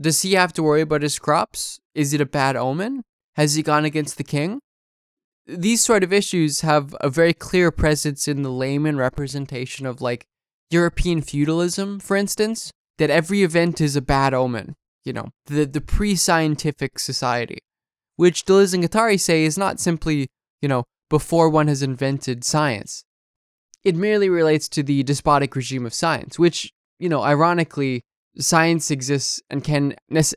Does 0.00 0.22
he 0.22 0.34
have 0.34 0.52
to 0.54 0.62
worry 0.62 0.80
about 0.80 1.02
his 1.02 1.18
crops? 1.18 1.80
Is 1.94 2.12
it 2.12 2.20
a 2.20 2.26
bad 2.26 2.56
omen? 2.56 3.02
Has 3.36 3.54
he 3.54 3.62
gone 3.62 3.84
against 3.84 4.16
the 4.16 4.24
king? 4.24 4.60
These 5.46 5.84
sort 5.84 6.04
of 6.04 6.12
issues 6.12 6.60
have 6.60 6.94
a 7.00 7.08
very 7.08 7.32
clear 7.32 7.70
presence 7.70 8.28
in 8.28 8.42
the 8.42 8.50
layman 8.50 8.96
representation 8.96 9.86
of, 9.86 10.00
like, 10.00 10.26
European 10.70 11.22
feudalism, 11.22 12.00
for 12.00 12.16
instance, 12.16 12.70
that 12.98 13.10
every 13.10 13.42
event 13.42 13.80
is 13.80 13.96
a 13.96 14.02
bad 14.02 14.34
omen 14.34 14.74
you 15.08 15.14
know, 15.14 15.28
the, 15.46 15.64
the 15.64 15.80
pre 15.80 16.14
scientific 16.14 16.98
society, 16.98 17.60
which 18.18 18.44
Deleuze 18.44 18.74
and 18.74 18.82
Guattari 18.82 19.18
say 19.18 19.44
is 19.44 19.56
not 19.56 19.78
simply, 19.78 20.26
you 20.60 20.68
know, 20.68 20.84
before 21.08 21.48
one 21.48 21.68
has 21.68 21.82
invented 21.82 22.44
science. 22.44 23.04
It 23.84 23.94
merely 23.94 24.28
relates 24.28 24.68
to 24.70 24.82
the 24.82 25.02
despotic 25.04 25.54
regime 25.54 25.86
of 25.86 25.94
science, 25.94 26.38
which, 26.38 26.72
you 26.98 27.08
know, 27.08 27.22
ironically, 27.22 28.02
science 28.38 28.90
exists 28.90 29.40
and 29.48 29.64
can 29.64 29.94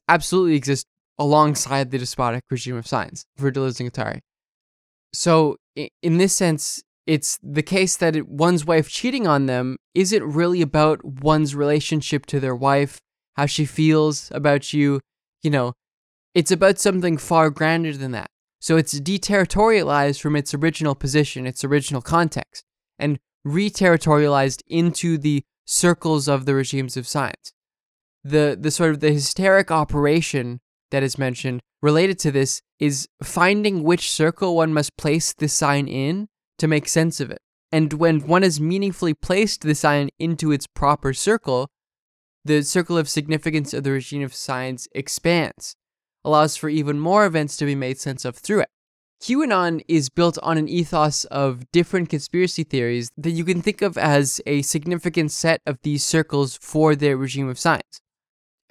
absolutely 0.08 0.56
exist 0.56 0.86
alongside 1.18 1.92
the 1.92 1.98
despotic 1.98 2.44
regime 2.50 2.76
of 2.76 2.88
science 2.88 3.26
for 3.36 3.52
Deleuze 3.52 3.80
and 3.80 3.92
Guattari. 3.92 4.20
So, 5.14 5.58
in 5.76 6.18
this 6.18 6.36
sense, 6.36 6.84
it's 7.08 7.40
the 7.42 7.64
case 7.64 7.98
that 7.98 8.16
it, 8.16 8.30
one's 8.30 8.64
wife 8.64 8.90
cheating 8.90 9.26
on 9.26 9.48
them 9.48 9.78
isn't 9.96 10.24
really 10.24 10.62
about 10.62 11.04
one's 11.04 11.56
relationship 11.56 12.26
to 12.28 12.40
their 12.40 12.56
wife 12.56 13.02
how 13.36 13.46
she 13.46 13.66
feels 13.66 14.30
about 14.36 14.72
you. 14.74 15.00
You 15.42 15.50
know, 15.50 15.74
it's 16.34 16.52
about 16.52 16.80
something 16.80 17.18
far 17.18 17.50
grander 17.50 17.96
than 17.96 18.12
that. 18.12 18.32
So 18.60 18.78
it's 18.78 19.00
deterritorialized 19.00 20.22
from 20.22 20.36
its 20.36 20.54
original 20.54 20.96
position, 20.96 21.48
its 21.48 21.64
original 21.64 22.02
context, 22.02 22.64
and 23.00 23.20
re-territorialized 23.44 24.62
into 24.68 25.18
the 25.18 25.44
circles 25.66 26.28
of 26.28 26.46
the 26.46 26.54
regimes 26.54 26.96
of 26.96 27.08
science. 27.08 27.54
The 28.24 28.56
the 28.60 28.70
sort 28.70 28.92
of 28.92 29.00
the 29.00 29.12
hysteric 29.12 29.72
operation 29.72 30.60
that 30.92 31.02
is 31.02 31.18
mentioned 31.18 31.62
related 31.82 32.20
to 32.20 32.32
this 32.32 32.62
is 32.80 33.08
finding 33.24 33.82
which 33.82 34.12
circle 34.12 34.56
one 34.56 34.74
must 34.74 34.96
place 34.96 35.34
the 35.34 35.48
sign 35.48 35.88
in 35.88 36.28
to 36.60 36.68
make 36.68 36.88
sense 36.88 37.20
of 37.20 37.32
it. 37.32 37.42
And 37.72 37.94
when 37.94 38.28
one 38.28 38.44
has 38.44 38.60
meaningfully 38.60 39.16
placed 39.16 39.62
the 39.62 39.74
sign 39.74 40.10
into 40.20 40.52
its 40.52 40.68
proper 40.68 41.14
circle, 41.14 41.70
the 42.46 42.62
circle 42.64 42.98
of 42.98 43.10
significance 43.10 43.74
of 43.74 43.84
the 43.84 43.92
regime 43.92 44.24
of 44.24 44.36
science 44.36 44.88
expands, 44.94 45.76
allows 46.24 46.56
for 46.56 46.70
even 46.70 47.00
more 47.00 47.26
events 47.26 47.58
to 47.58 47.66
be 47.66 47.76
made 47.76 48.00
sense 48.00 48.26
of 48.26 48.36
through 48.36 48.62
it. 48.62 48.70
QAnon 49.22 49.84
is 49.88 50.10
built 50.10 50.40
on 50.42 50.58
an 50.58 50.68
ethos 50.68 51.26
of 51.26 51.72
different 51.72 52.10
conspiracy 52.10 52.64
theories 52.64 53.12
that 53.16 53.32
you 53.32 53.46
can 53.46 53.62
think 53.62 53.84
of 53.84 53.96
as 53.96 54.42
a 54.48 54.64
significant 54.64 55.32
set 55.32 55.62
of 55.68 55.78
these 55.84 56.04
circles 56.04 56.58
for 56.58 56.96
their 56.96 57.16
regime 57.16 57.48
of 57.48 57.60
science. 57.60 58.02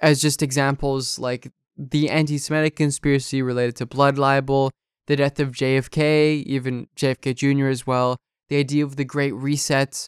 As 0.01 0.21
just 0.21 0.43
examples 0.43 1.17
like 1.17 1.51
the 1.77 2.09
anti 2.09 2.37
Semitic 2.37 2.75
conspiracy 2.75 3.41
related 3.41 3.77
to 3.77 3.85
blood 3.85 4.17
libel, 4.17 4.71
the 5.07 5.15
death 5.15 5.39
of 5.39 5.51
JFK, 5.51 6.43
even 6.43 6.87
JFK 6.97 7.33
Jr. 7.33 7.67
as 7.67 7.87
well, 7.87 8.17
the 8.49 8.57
idea 8.57 8.83
of 8.83 8.97
the 8.97 9.05
Great 9.05 9.33
Reset, 9.33 10.07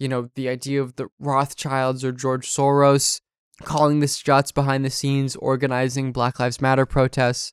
you 0.00 0.08
know, 0.08 0.28
the 0.34 0.48
idea 0.48 0.82
of 0.82 0.96
the 0.96 1.06
Rothschilds 1.20 2.04
or 2.04 2.10
George 2.10 2.48
Soros 2.48 3.20
calling 3.64 4.00
the 4.00 4.08
shots 4.08 4.52
behind 4.52 4.84
the 4.84 4.90
scenes, 4.90 5.36
organizing 5.36 6.12
Black 6.12 6.38
Lives 6.38 6.60
Matter 6.60 6.86
protests, 6.86 7.52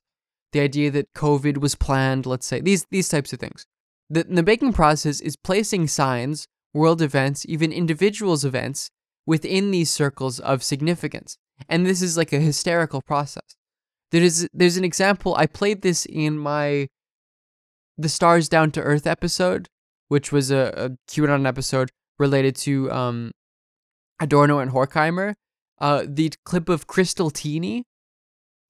the 0.52 0.60
idea 0.60 0.90
that 0.90 1.12
COVID 1.14 1.58
was 1.58 1.74
planned, 1.74 2.26
let's 2.26 2.46
say, 2.46 2.60
these, 2.60 2.86
these 2.90 3.08
types 3.08 3.32
of 3.32 3.40
things. 3.40 3.66
The, 4.08 4.24
the 4.24 4.42
baking 4.42 4.72
process 4.72 5.20
is 5.20 5.36
placing 5.36 5.88
signs, 5.88 6.46
world 6.72 7.02
events, 7.02 7.44
even 7.48 7.72
individuals' 7.72 8.44
events 8.44 8.90
within 9.26 9.72
these 9.72 9.90
circles 9.90 10.38
of 10.40 10.62
significance. 10.62 11.38
And 11.68 11.84
this 11.84 12.02
is 12.02 12.16
like 12.16 12.32
a 12.32 12.38
hysterical 12.38 13.02
process. 13.02 13.56
There 14.12 14.22
is 14.22 14.48
there's 14.52 14.76
an 14.76 14.84
example. 14.84 15.34
I 15.34 15.46
played 15.46 15.82
this 15.82 16.06
in 16.06 16.38
my 16.38 16.88
The 17.98 18.08
Stars 18.08 18.48
Down 18.48 18.70
to 18.72 18.80
Earth 18.80 19.06
episode, 19.06 19.68
which 20.08 20.30
was 20.30 20.50
a, 20.50 20.72
a 20.76 20.90
QAnon 21.10 21.46
episode 21.46 21.90
related 22.18 22.54
to 22.56 22.90
um, 22.92 23.32
Adorno 24.20 24.58
and 24.60 24.70
Horkheimer. 24.70 25.34
Uh, 25.78 26.04
the 26.06 26.32
clip 26.44 26.68
of 26.68 26.86
Krystal 26.86 27.32
Tini, 27.32 27.84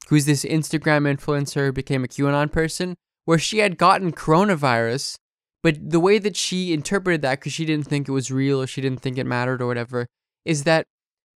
who's 0.08 0.24
this 0.24 0.44
Instagram 0.44 1.12
influencer 1.12 1.72
became 1.72 2.04
a 2.04 2.08
QAnon 2.08 2.50
person, 2.50 2.96
where 3.24 3.38
she 3.38 3.58
had 3.58 3.78
gotten 3.78 4.12
coronavirus, 4.12 5.16
but 5.62 5.90
the 5.90 6.00
way 6.00 6.18
that 6.18 6.36
she 6.36 6.72
interpreted 6.72 7.22
that, 7.22 7.40
because 7.40 7.52
she 7.52 7.64
didn't 7.64 7.86
think 7.86 8.08
it 8.08 8.12
was 8.12 8.30
real 8.30 8.62
or 8.62 8.66
she 8.66 8.80
didn't 8.80 9.00
think 9.00 9.18
it 9.18 9.24
mattered 9.24 9.60
or 9.60 9.66
whatever, 9.66 10.06
is 10.44 10.64
that 10.64 10.86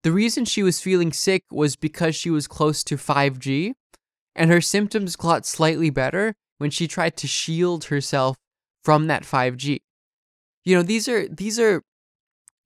the 0.03 0.11
reason 0.11 0.45
she 0.45 0.63
was 0.63 0.81
feeling 0.81 1.11
sick 1.11 1.43
was 1.51 1.75
because 1.75 2.15
she 2.15 2.29
was 2.29 2.47
close 2.47 2.83
to 2.83 2.95
5G 2.95 3.73
and 4.35 4.51
her 4.51 4.61
symptoms 4.61 5.15
got 5.15 5.45
slightly 5.45 5.89
better 5.89 6.33
when 6.59 6.69
she 6.69 6.87
tried 6.87 7.17
to 7.17 7.27
shield 7.27 7.85
herself 7.85 8.37
from 8.83 9.07
that 9.07 9.23
5G. 9.23 9.79
You 10.63 10.75
know, 10.75 10.83
these 10.83 11.07
are 11.07 11.27
these 11.27 11.59
are 11.59 11.81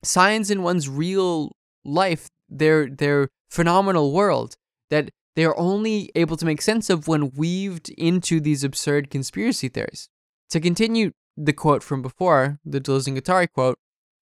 signs 0.02 0.50
in 0.50 0.62
one's 0.62 0.88
real 0.88 1.52
life, 1.84 2.28
their 2.58 2.88
their 2.88 3.28
phenomenal 3.50 4.12
world 4.12 4.56
that 4.90 5.10
they 5.34 5.44
are 5.44 5.58
only 5.58 6.10
able 6.14 6.36
to 6.36 6.44
make 6.44 6.60
sense 6.60 6.90
of 6.90 7.08
when 7.08 7.30
weaved 7.30 7.88
into 7.90 8.40
these 8.40 8.64
absurd 8.64 9.10
conspiracy 9.10 9.68
theories. 9.68 10.08
To 10.50 10.60
continue 10.60 11.12
the 11.36 11.52
quote 11.52 11.82
from 11.82 12.02
before, 12.02 12.58
the 12.64 12.80
Deleuze 12.80 13.08
Guattari 13.08 13.48
quote, 13.50 13.78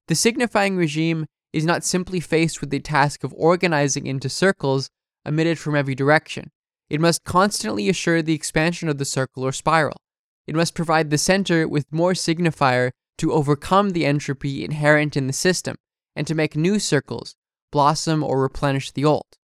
the 0.07 0.15
signifying 0.15 0.77
regime 0.77 1.25
is 1.53 1.65
not 1.65 1.83
simply 1.83 2.19
faced 2.19 2.61
with 2.61 2.69
the 2.69 2.79
task 2.79 3.23
of 3.23 3.33
organizing 3.35 4.05
into 4.05 4.29
circles 4.29 4.89
emitted 5.25 5.57
from 5.57 5.75
every 5.75 5.95
direction. 5.95 6.51
It 6.89 7.01
must 7.01 7.23
constantly 7.23 7.89
assure 7.89 8.21
the 8.21 8.33
expansion 8.33 8.89
of 8.89 8.97
the 8.97 9.05
circle 9.05 9.43
or 9.45 9.51
spiral. 9.51 10.01
It 10.47 10.55
must 10.55 10.75
provide 10.75 11.09
the 11.09 11.17
center 11.17 11.67
with 11.67 11.91
more 11.91 12.13
signifier 12.13 12.91
to 13.19 13.33
overcome 13.33 13.91
the 13.91 14.05
entropy 14.05 14.63
inherent 14.63 15.17
in 15.17 15.27
the 15.27 15.33
system 15.33 15.75
and 16.15 16.25
to 16.25 16.35
make 16.35 16.55
new 16.55 16.79
circles 16.79 17.35
blossom 17.71 18.23
or 18.23 18.41
replenish 18.41 18.91
the 18.91 19.05
old. 19.05 19.37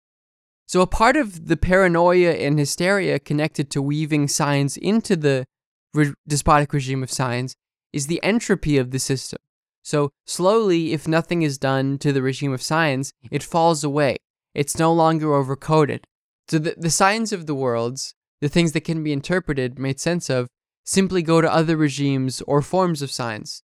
So, 0.68 0.82
a 0.82 0.88
part 0.88 1.16
of 1.16 1.48
the 1.48 1.58
paranoia 1.58 2.32
and 2.32 2.58
hysteria 2.58 3.20
connected 3.20 3.70
to 3.72 3.82
weaving 3.82 4.28
signs 4.28 4.78
into 4.78 5.16
the 5.16 5.46
re- 5.94 6.14
despotic 6.28 6.74
regime 6.74 7.04
of 7.04 7.12
signs 7.12 7.56
is 7.92 8.08
the 8.08 8.24
entropy 8.24 8.78
of 8.78 8.92
the 8.92 9.00
system. 9.00 9.40
So, 9.84 10.12
slowly, 10.26 10.94
if 10.94 11.08
nothing 11.08 11.42
is 11.42 11.58
done 11.58 11.98
to 12.00 12.14
the 12.14 12.22
regime 12.22 12.54
of 12.54 12.62
signs, 12.62 13.14
it 13.30 13.44
falls 13.44 13.84
away. 13.84 14.18
It's 14.56 14.80
no 14.80 14.94
longer 14.94 15.28
overcoded. 15.28 16.06
So, 16.48 16.58
the, 16.60 16.76
the 16.78 16.90
signs 16.90 17.34
of 17.34 17.46
the 17.46 17.56
worlds, 17.56 18.16
the 18.40 18.50
things 18.50 18.72
that 18.72 18.82
can 18.82 19.04
be 19.04 19.14
interpreted, 19.14 19.78
made 19.78 20.00
sense 20.00 20.30
of, 20.30 20.48
simply 20.86 21.22
go 21.22 21.42
to 21.42 21.54
other 21.54 21.78
regimes 21.78 22.42
or 22.48 22.62
forms 22.62 23.02
of 23.02 23.12
signs. 23.12 23.64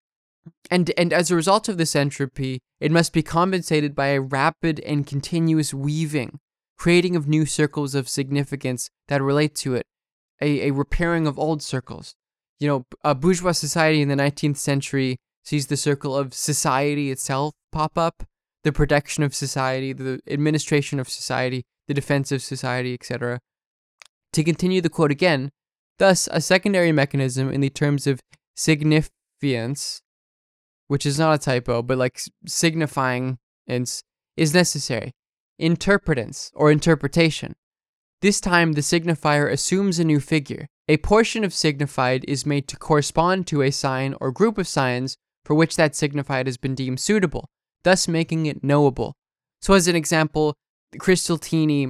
And, 0.70 0.92
and 0.96 1.12
as 1.12 1.30
a 1.30 1.36
result 1.36 1.68
of 1.68 1.78
this 1.78 1.96
entropy, 1.96 2.60
it 2.80 2.92
must 2.92 3.12
be 3.12 3.22
compensated 3.22 3.94
by 3.94 4.08
a 4.08 4.20
rapid 4.20 4.80
and 4.80 5.06
continuous 5.06 5.74
weaving, 5.74 6.38
creating 6.76 7.16
of 7.16 7.28
new 7.28 7.46
circles 7.46 7.94
of 7.94 8.08
significance 8.08 8.90
that 9.08 9.22
relate 9.22 9.54
to 9.56 9.74
it, 9.74 9.86
a, 10.40 10.68
a 10.68 10.70
repairing 10.72 11.26
of 11.26 11.38
old 11.38 11.62
circles. 11.62 12.14
You 12.60 12.68
know, 12.68 12.86
a 13.04 13.14
bourgeois 13.14 13.52
society 13.52 14.02
in 14.02 14.08
the 14.08 14.16
19th 14.16 14.56
century 14.56 15.16
sees 15.44 15.68
the 15.68 15.76
circle 15.76 16.16
of 16.16 16.34
society 16.34 17.10
itself 17.10 17.54
pop 17.72 17.96
up, 17.96 18.24
the 18.64 18.72
protection 18.72 19.22
of 19.22 19.34
society, 19.34 19.92
the 19.92 20.20
administration 20.28 21.00
of 21.00 21.08
society, 21.08 21.64
the 21.86 21.94
defense 21.94 22.32
of 22.32 22.42
society, 22.42 22.94
etc. 22.94 23.40
To 24.34 24.44
continue 24.44 24.80
the 24.80 24.90
quote 24.90 25.10
again, 25.10 25.50
thus, 25.98 26.28
a 26.30 26.40
secondary 26.40 26.92
mechanism 26.92 27.50
in 27.50 27.60
the 27.60 27.70
terms 27.70 28.06
of 28.06 28.20
signifiance 28.54 30.02
which 30.88 31.06
is 31.06 31.18
not 31.18 31.34
a 31.34 31.38
typo, 31.38 31.82
but 31.82 31.96
like 31.96 32.20
signifying 32.46 33.38
is 33.66 34.02
necessary. 34.36 35.12
Interpretance 35.58 36.50
or 36.54 36.70
interpretation. 36.70 37.54
This 38.20 38.40
time, 38.40 38.72
the 38.72 38.80
signifier 38.80 39.50
assumes 39.50 39.98
a 39.98 40.04
new 40.04 40.18
figure. 40.18 40.66
A 40.88 40.96
portion 40.96 41.44
of 41.44 41.54
signified 41.54 42.24
is 42.26 42.46
made 42.46 42.66
to 42.68 42.76
correspond 42.76 43.46
to 43.46 43.62
a 43.62 43.70
sign 43.70 44.14
or 44.20 44.32
group 44.32 44.58
of 44.58 44.66
signs 44.66 45.16
for 45.44 45.54
which 45.54 45.76
that 45.76 45.94
signified 45.94 46.46
has 46.46 46.56
been 46.56 46.74
deemed 46.74 47.00
suitable, 47.00 47.48
thus 47.84 48.08
making 48.08 48.46
it 48.46 48.64
knowable. 48.64 49.14
So, 49.60 49.74
as 49.74 49.86
an 49.86 49.96
example, 49.96 50.54
Krystal 50.96 51.40
Tini 51.40 51.88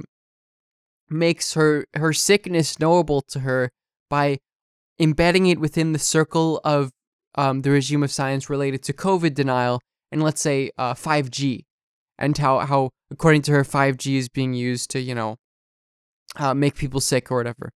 makes 1.09 1.53
her, 1.53 1.85
her 1.95 2.13
sickness 2.13 2.79
knowable 2.79 3.21
to 3.29 3.39
her 3.39 3.69
by 4.09 4.39
embedding 4.99 5.47
it 5.47 5.59
within 5.59 5.93
the 5.93 5.99
circle 5.99 6.59
of 6.63 6.91
um, 7.39 7.61
the 7.61 7.71
regime 7.71 8.03
of 8.03 8.11
science 8.11 8.49
related 8.49 8.83
to 8.83 8.93
COVID 8.93 9.33
denial 9.33 9.79
and 10.11 10.21
let's 10.21 10.41
say 10.41 10.71
uh, 10.77 10.93
5G, 10.93 11.63
and 12.17 12.37
how 12.37 12.59
how 12.59 12.89
according 13.09 13.43
to 13.43 13.51
her 13.53 13.63
5G 13.63 14.17
is 14.17 14.27
being 14.27 14.53
used 14.53 14.89
to 14.91 14.99
you 14.99 15.15
know 15.15 15.37
uh, 16.35 16.53
make 16.53 16.75
people 16.75 16.99
sick 16.99 17.31
or 17.31 17.37
whatever. 17.37 17.71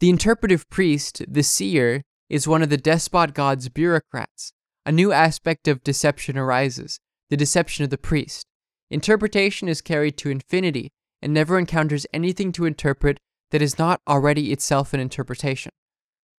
The 0.00 0.10
interpretive 0.10 0.68
priest, 0.68 1.22
the 1.26 1.42
seer, 1.42 2.02
is 2.28 2.46
one 2.46 2.62
of 2.62 2.68
the 2.68 2.76
despot 2.76 3.32
god's 3.32 3.70
bureaucrats. 3.70 4.52
A 4.84 4.92
new 4.92 5.10
aspect 5.10 5.66
of 5.68 5.82
deception 5.82 6.36
arises 6.36 7.00
the 7.30 7.36
deception 7.36 7.82
of 7.82 7.90
the 7.90 7.98
priest. 7.98 8.44
Interpretation 8.90 9.68
is 9.68 9.80
carried 9.80 10.18
to 10.18 10.30
infinity 10.30 10.92
and 11.22 11.32
never 11.32 11.58
encounters 11.58 12.06
anything 12.12 12.52
to 12.52 12.66
interpret 12.66 13.18
that 13.50 13.62
is 13.62 13.78
not 13.78 14.00
already 14.06 14.52
itself 14.52 14.92
an 14.92 15.00
interpretation. 15.00 15.72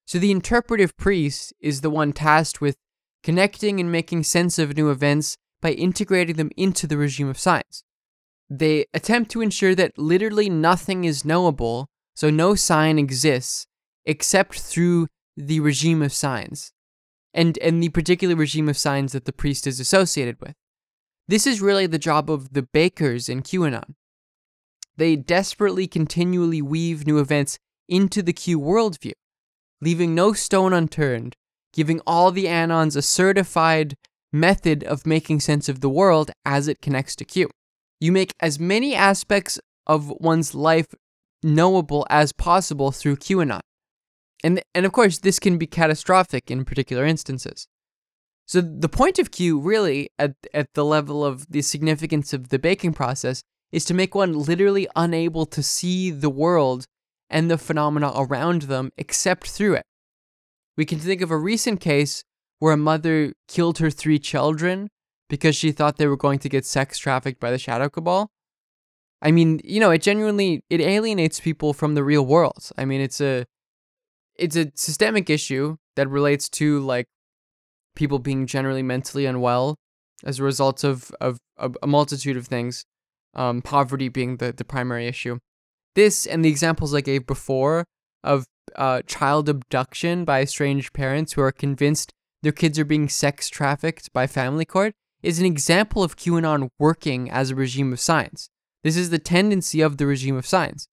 So 0.08 0.20
the 0.20 0.32
interpretive 0.32 0.96
priest 0.96 1.54
is 1.60 1.82
the 1.82 1.90
one 1.90 2.14
tasked 2.14 2.62
with 2.62 2.78
connecting 3.24 3.82
and 3.82 3.92
making 3.92 4.24
sense 4.24 4.58
of 4.58 4.78
new 4.78 4.90
events 4.90 5.38
by 5.62 5.72
integrating 5.72 6.38
them 6.38 6.50
into 6.56 6.88
the 6.88 6.98
regime 6.98 7.28
of 7.28 7.38
science. 7.38 7.84
They 8.50 8.86
attempt 8.94 9.32
to 9.32 9.42
ensure 9.42 9.76
that 9.76 9.98
literally 9.98 10.50
nothing 10.50 11.04
is 11.04 11.26
knowable, 11.26 11.90
so 12.16 12.30
no 12.30 12.56
sign 12.56 12.98
exists 12.98 13.68
except 14.06 14.62
through 14.62 15.08
the 15.36 15.60
regime 15.60 16.02
of 16.02 16.14
signs 16.14 16.72
and, 17.34 17.58
and 17.58 17.84
the 17.84 17.90
particular 17.90 18.34
regime 18.38 18.70
of 18.70 18.78
signs 18.78 19.12
that 19.12 19.26
the 19.26 19.34
priest 19.34 19.68
is 19.68 19.78
associated 19.78 20.40
with. 20.40 20.54
This 21.28 21.46
is 21.46 21.60
really 21.60 21.86
the 21.86 22.00
job 22.00 22.32
of 22.32 22.54
the 22.54 22.64
bakers 22.64 23.28
in 23.28 23.42
QAnon. 23.42 23.96
They 24.96 25.18
desperately 25.18 25.86
continually 25.86 26.62
weave 26.62 27.06
new 27.06 27.20
events 27.20 27.60
into 27.90 28.24
the 28.24 28.32
Q 28.32 28.58
worldview 28.58 29.12
leaving 29.82 30.16
no 30.16 30.34
stone 30.34 30.74
unturned, 30.74 31.36
giving 31.74 32.02
all 32.08 32.32
the 32.32 32.46
Anons 32.46 32.96
a 32.96 33.02
certified 33.02 33.96
method 34.32 34.84
of 34.84 35.06
making 35.06 35.40
sense 35.40 35.70
of 35.70 35.82
the 35.82 35.90
world 35.90 36.32
as 36.46 36.68
it 36.68 36.82
connects 36.82 37.16
to 37.16 37.26
Q. 37.26 37.50
You 38.00 38.12
make 38.12 38.34
as 38.40 38.60
many 38.60 38.94
aspects 38.94 39.60
of 39.86 40.10
one's 40.20 40.54
life 40.54 40.88
knowable 41.44 42.06
as 42.10 42.32
possible 42.32 42.92
through 42.92 43.18
QAnon. 43.18 43.62
And, 44.44 44.62
and 44.76 44.86
of 44.86 44.92
course, 44.92 45.20
this 45.20 45.40
can 45.40 45.58
be 45.58 45.66
catastrophic 45.66 46.52
in 46.52 46.66
particular 46.66 47.06
instances. 47.06 47.68
So, 48.46 48.62
the 48.62 48.90
point 48.90 49.20
of 49.20 49.32
Q, 49.32 49.60
really, 49.60 50.10
at, 50.18 50.36
at 50.54 50.74
the 50.74 50.86
level 50.86 51.26
of 51.26 51.48
the 51.50 51.62
significance 51.62 52.32
of 52.34 52.50
the 52.50 52.60
baking 52.60 52.94
process, 52.94 53.42
is 53.72 53.84
to 53.86 53.94
make 53.94 54.16
one 54.16 54.34
literally 54.40 54.88
unable 54.96 55.46
to 55.48 55.62
see 55.62 56.12
the 56.12 56.30
world 56.30 56.86
and 57.30 57.50
the 57.50 57.58
phenomena 57.58 58.12
around 58.16 58.64
them 58.64 58.92
except 58.98 59.48
through 59.50 59.76
it. 59.76 59.84
We 60.78 60.86
can 60.86 61.00
think 61.00 61.22
of 61.22 61.32
a 61.32 61.38
recent 61.38 61.82
case 61.82 62.24
where 62.60 62.74
a 62.74 62.78
mother 62.78 63.34
killed 63.48 63.80
her 63.80 63.90
three 63.90 64.20
children 64.20 64.90
because 65.30 65.56
she 65.56 65.72
thought 65.72 65.98
they 65.98 66.08
were 66.08 66.18
going 66.18 66.40
to 66.40 66.50
get 66.50 66.66
sex 66.66 66.98
trafficked 66.98 67.40
by 67.40 67.52
the 67.52 67.58
shadow 67.58 67.90
cabal. 67.90 68.30
I 69.22 69.32
mean, 69.32 69.60
you 69.64 69.80
know, 69.80 69.92
it 69.92 70.02
genuinely 70.02 70.62
it 70.70 70.80
alienates 70.80 71.40
people 71.40 71.74
from 71.74 71.96
the 71.96 72.04
real 72.04 72.26
world. 72.26 72.70
I 72.78 72.86
mean, 72.86 73.02
it's 73.02 73.20
a 73.20 73.46
it's 74.36 74.56
a 74.56 74.72
systemic 74.76 75.30
issue 75.30 75.78
that 75.96 76.08
relates 76.08 76.48
to 76.50 76.80
like 76.82 77.08
people 77.96 78.20
being 78.20 78.46
generally 78.46 78.84
mentally 78.84 79.26
unwell 79.26 79.76
as 80.24 80.40
a 80.40 80.44
result 80.44 80.84
of 80.84 81.12
of, 81.20 81.40
of 81.58 81.76
a 81.82 81.88
multitude 81.88 82.38
of 82.38 82.48
things, 82.48 82.86
um, 83.34 83.62
poverty 83.62 84.10
being 84.10 84.38
the, 84.38 84.54
the 84.54 84.66
primary 84.66 85.08
issue. 85.08 85.40
This 85.98 86.28
and 86.28 86.46
the 86.46 86.50
examples 86.50 86.94
I 86.94 87.02
gave 87.02 87.26
before 87.26 87.84
of 88.24 88.46
uh, 88.76 89.02
child 89.08 89.50
abduction 89.50 90.26
by 90.26 90.46
strange 90.46 90.94
parents 90.94 91.34
who 91.34 91.42
are 91.42 91.52
convinced 91.52 92.12
their 92.44 92.52
kids 92.52 92.78
are 92.78 92.86
being 92.86 93.10
sex 93.10 93.50
trafficked 93.50 94.14
by 94.14 94.28
family 94.28 94.64
court 94.64 94.94
is 95.24 95.40
an 95.40 95.48
example 95.48 96.04
of 96.04 96.16
QAnon 96.16 96.70
working 96.78 97.32
as 97.32 97.50
a 97.50 97.56
regime 97.56 97.92
of 97.92 98.00
science. 98.00 98.48
This 98.84 98.96
is 98.96 99.10
the 99.10 99.18
tendency 99.18 99.82
of 99.82 99.98
the 99.98 100.06
regime 100.06 100.36
of 100.36 100.46
science. 100.46 100.88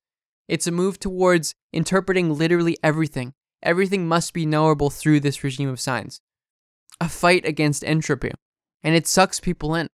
It's 0.49 0.67
a 0.67 0.73
move 0.73 0.99
towards 0.99 1.53
interpreting 1.71 2.33
literally 2.33 2.79
everything. 2.83 3.35
Everything 3.63 4.09
must 4.09 4.33
be 4.33 4.47
knowable 4.47 4.89
through 4.89 5.21
this 5.21 5.45
regime 5.45 5.69
of 5.69 5.81
science. 5.81 6.19
A 6.99 7.11
fight 7.11 7.45
against 7.45 7.85
entropy. 7.85 8.31
And 8.83 8.95
it 8.95 9.07
sucks 9.07 9.39
people 9.39 9.75
in, 9.75 9.89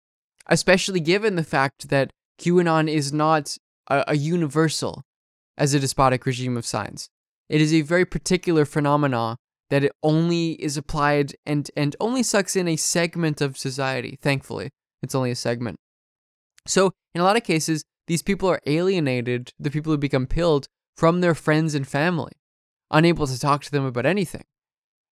especially 0.49 1.01
given 1.01 1.37
the 1.37 1.45
fact 1.45 1.89
that 1.89 2.11
QAnon 2.39 2.93
is 2.93 3.11
not 3.11 3.57
a, 3.89 4.05
a 4.09 4.17
universal 4.17 5.03
as 5.57 5.75
a 5.75 5.81
despotic 5.81 6.25
regime 6.25 6.57
of 6.57 6.67
science. 6.67 7.09
It 7.49 7.61
is 7.61 7.73
a 7.73 7.81
very 7.81 8.05
particular 8.05 8.65
phenomena 8.65 9.37
that 9.71 9.85
it 9.85 9.93
only 10.03 10.53
is 10.53 10.77
applied 10.77 11.35
and, 11.45 11.71
and 11.77 11.95
only 12.01 12.23
sucks 12.23 12.57
in 12.57 12.69
a 12.69 12.77
segment 12.77 13.41
of 13.41 13.59
society. 13.59 14.19
Thankfully, 14.21 14.71
it's 15.03 15.15
only 15.15 15.31
a 15.31 15.37
segment. 15.37 15.79
So, 16.67 16.93
in 17.15 17.21
a 17.21 17.25
lot 17.25 17.37
of 17.37 17.45
cases, 17.45 17.85
these 18.07 18.23
people 18.23 18.49
are 18.49 18.61
alienated, 18.67 19.53
the 19.59 19.71
people 19.71 19.93
who 19.93 19.99
become 19.99 20.27
pilled, 20.27 20.67
from 20.97 21.21
their 21.21 21.35
friends 21.35 21.75
and 21.75 21.87
family, 21.87 22.33
unable 22.91 23.27
to 23.27 23.39
talk 23.39 23.63
to 23.63 23.71
them 23.71 23.85
about 23.85 24.07
anything. 24.07 24.45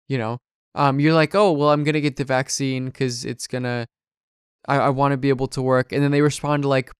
You 0.08 0.18
know, 0.18 0.38
um, 0.74 1.00
you're 1.00 1.14
like, 1.14 1.34
oh, 1.34 1.52
well, 1.52 1.70
I'm 1.70 1.84
going 1.84 1.94
to 1.94 2.00
get 2.00 2.16
the 2.16 2.24
vaccine 2.24 2.86
because 2.86 3.24
it's 3.24 3.46
going 3.46 3.64
to, 3.64 3.86
I, 4.66 4.76
I 4.76 4.88
want 4.88 5.12
to 5.12 5.18
be 5.18 5.28
able 5.28 5.48
to 5.48 5.62
work. 5.62 5.92
And 5.92 6.02
then 6.02 6.10
they 6.10 6.22
respond 6.22 6.62
to 6.62 6.68
like, 6.68 6.90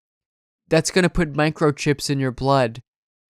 that's 0.69 0.91
going 0.91 1.03
to 1.03 1.11
put 1.11 1.35
microchips 1.35 2.11
in 2.11 2.19
your 2.19 2.33
blood. 2.33 2.81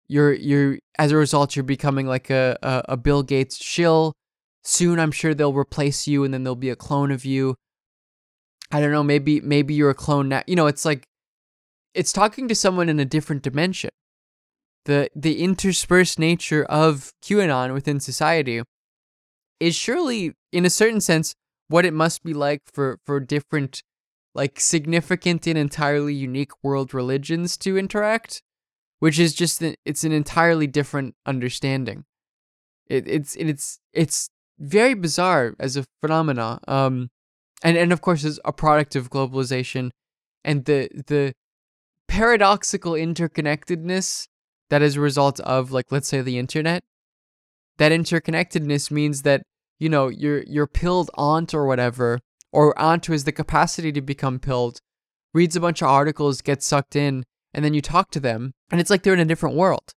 You're, 0.07 0.33
you're, 0.33 0.79
as 0.97 1.11
a 1.11 1.17
result, 1.17 1.55
you're 1.55 1.63
becoming 1.63 2.07
like 2.07 2.29
a, 2.29 2.57
a, 2.63 2.83
a 2.89 2.97
Bill 2.97 3.23
Gates 3.23 3.57
shill. 3.57 4.13
Soon, 4.63 4.99
I'm 4.99 5.11
sure 5.11 5.33
they'll 5.33 5.53
replace 5.53 6.07
you 6.07 6.23
and 6.23 6.33
then 6.33 6.43
there'll 6.43 6.55
be 6.55 6.69
a 6.69 6.75
clone 6.75 7.11
of 7.11 7.25
you. 7.25 7.55
I 8.71 8.81
don't 8.81 8.91
know, 8.91 9.03
maybe, 9.03 9.39
maybe 9.41 9.73
you're 9.73 9.89
a 9.89 9.95
clone 9.95 10.29
now. 10.29 10.43
You 10.45 10.55
know, 10.55 10.67
it's 10.67 10.83
like, 10.85 11.05
it's 11.93 12.11
talking 12.11 12.47
to 12.47 12.55
someone 12.55 12.89
in 12.89 12.99
a 12.99 13.05
different 13.05 13.43
dimension. 13.43 13.91
The, 14.85 15.09
the 15.15 15.41
interspersed 15.41 16.19
nature 16.19 16.63
of 16.65 17.11
QAnon 17.23 17.73
within 17.73 17.99
society 17.99 18.61
is 19.59 19.75
surely, 19.75 20.33
in 20.51 20.65
a 20.65 20.69
certain 20.69 21.01
sense, 21.01 21.33
what 21.67 21.85
it 21.85 21.93
must 21.93 22.23
be 22.23 22.33
like 22.33 22.61
for, 22.71 22.99
for 23.05 23.19
different, 23.19 23.83
like, 24.37 24.59
significant 24.59 25.45
and 25.47 25.57
entirely 25.57 26.13
unique 26.13 26.51
world 26.63 26.93
religions 26.93 27.57
to 27.57 27.77
interact, 27.77 28.41
which 28.99 29.19
is 29.19 29.33
just, 29.33 29.61
it's 29.83 30.03
an 30.05 30.13
entirely 30.13 30.67
different 30.67 31.15
understanding. 31.25 32.05
It, 32.87 33.05
it's, 33.07 33.35
it's, 33.35 33.79
it's 33.91 34.29
very 34.57 34.93
bizarre 34.93 35.55
as 35.59 35.75
a 35.75 35.85
phenomena. 36.01 36.59
Um, 36.67 37.09
and, 37.63 37.75
and 37.75 37.91
of 37.91 37.99
course, 37.99 38.23
is 38.23 38.39
a 38.45 38.53
product 38.53 38.95
of 38.95 39.09
globalization 39.09 39.89
and 40.45 40.63
the, 40.63 40.87
the 41.07 41.33
paradoxical 42.07 42.93
interconnectedness 42.93 44.27
that 44.69 44.81
is 44.81 44.95
a 44.95 45.01
result 45.01 45.41
of, 45.41 45.71
like, 45.71 45.91
let's 45.91 46.07
say 46.07 46.21
the 46.21 46.39
internet 46.39 46.83
that 47.77 47.91
interconnectedness 47.91 48.91
means 48.91 49.21
that 49.21 49.43
you 49.79 49.89
know 49.89 50.07
your 50.07 50.43
your 50.43 50.67
pilled 50.67 51.09
aunt 51.15 51.53
or 51.53 51.65
whatever 51.65 52.19
or 52.51 52.77
onto 52.79 53.13
is 53.13 53.23
the 53.23 53.31
capacity 53.31 53.91
to 53.91 54.01
become 54.01 54.39
pilled 54.39 54.79
reads 55.33 55.55
a 55.55 55.59
bunch 55.59 55.81
of 55.81 55.87
articles 55.87 56.41
gets 56.41 56.65
sucked 56.65 56.95
in 56.95 57.23
and 57.53 57.63
then 57.63 57.73
you 57.73 57.81
talk 57.81 58.09
to 58.11 58.19
them 58.19 58.53
and 58.71 58.81
it's 58.81 58.89
like 58.89 59.03
they're 59.03 59.13
in 59.13 59.19
a 59.19 59.25
different 59.25 59.55
world. 59.55 59.93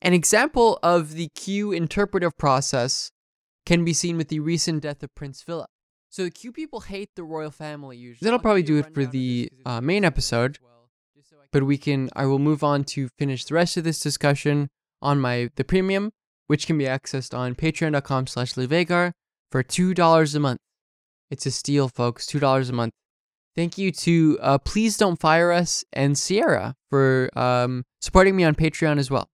An 0.00 0.12
example 0.12 0.78
of 0.82 1.14
the 1.14 1.28
q 1.34 1.72
interpretive 1.72 2.36
process 2.36 3.10
can 3.64 3.84
be 3.84 3.92
seen 3.92 4.16
with 4.16 4.28
the 4.28 4.40
recent 4.40 4.82
death 4.82 5.02
of 5.02 5.14
prince 5.14 5.42
philip. 5.42 5.70
So 6.10 6.24
the 6.24 6.30
q 6.30 6.52
people 6.52 6.80
hate 6.80 7.10
the 7.14 7.24
royal 7.24 7.50
family 7.50 7.96
usually. 7.96 8.26
That'll 8.26 8.40
probably 8.40 8.62
do 8.62 8.78
it 8.78 8.92
for 8.92 9.06
the 9.06 9.50
uh, 9.64 9.80
main 9.80 10.04
episode. 10.04 10.58
but 11.52 11.62
we 11.64 11.76
can 11.76 12.08
i 12.16 12.24
will 12.26 12.38
move 12.38 12.64
on 12.64 12.82
to 12.82 13.08
finish 13.18 13.44
the 13.44 13.54
rest 13.54 13.76
of 13.76 13.84
this 13.84 14.00
discussion 14.00 14.68
on 15.00 15.20
my 15.20 15.50
the 15.56 15.64
premium 15.64 16.10
which 16.46 16.66
can 16.66 16.76
be 16.76 16.84
accessed 16.84 17.36
on 17.36 17.54
patreon.com 17.54 18.26
slash 18.26 18.54
levagar 18.54 19.12
for 19.50 19.62
$2 19.62 20.34
a 20.34 20.38
month. 20.38 20.60
It's 21.32 21.46
a 21.46 21.50
steal, 21.50 21.88
folks. 21.88 22.26
$2 22.26 22.68
a 22.68 22.72
month. 22.74 22.92
Thank 23.56 23.78
you 23.78 23.90
to 23.90 24.38
uh, 24.42 24.58
Please 24.58 24.98
Don't 24.98 25.18
Fire 25.18 25.50
Us 25.50 25.82
and 25.90 26.16
Sierra 26.16 26.74
for 26.90 27.30
um, 27.34 27.84
supporting 28.02 28.36
me 28.36 28.44
on 28.44 28.54
Patreon 28.54 28.98
as 28.98 29.10
well. 29.10 29.30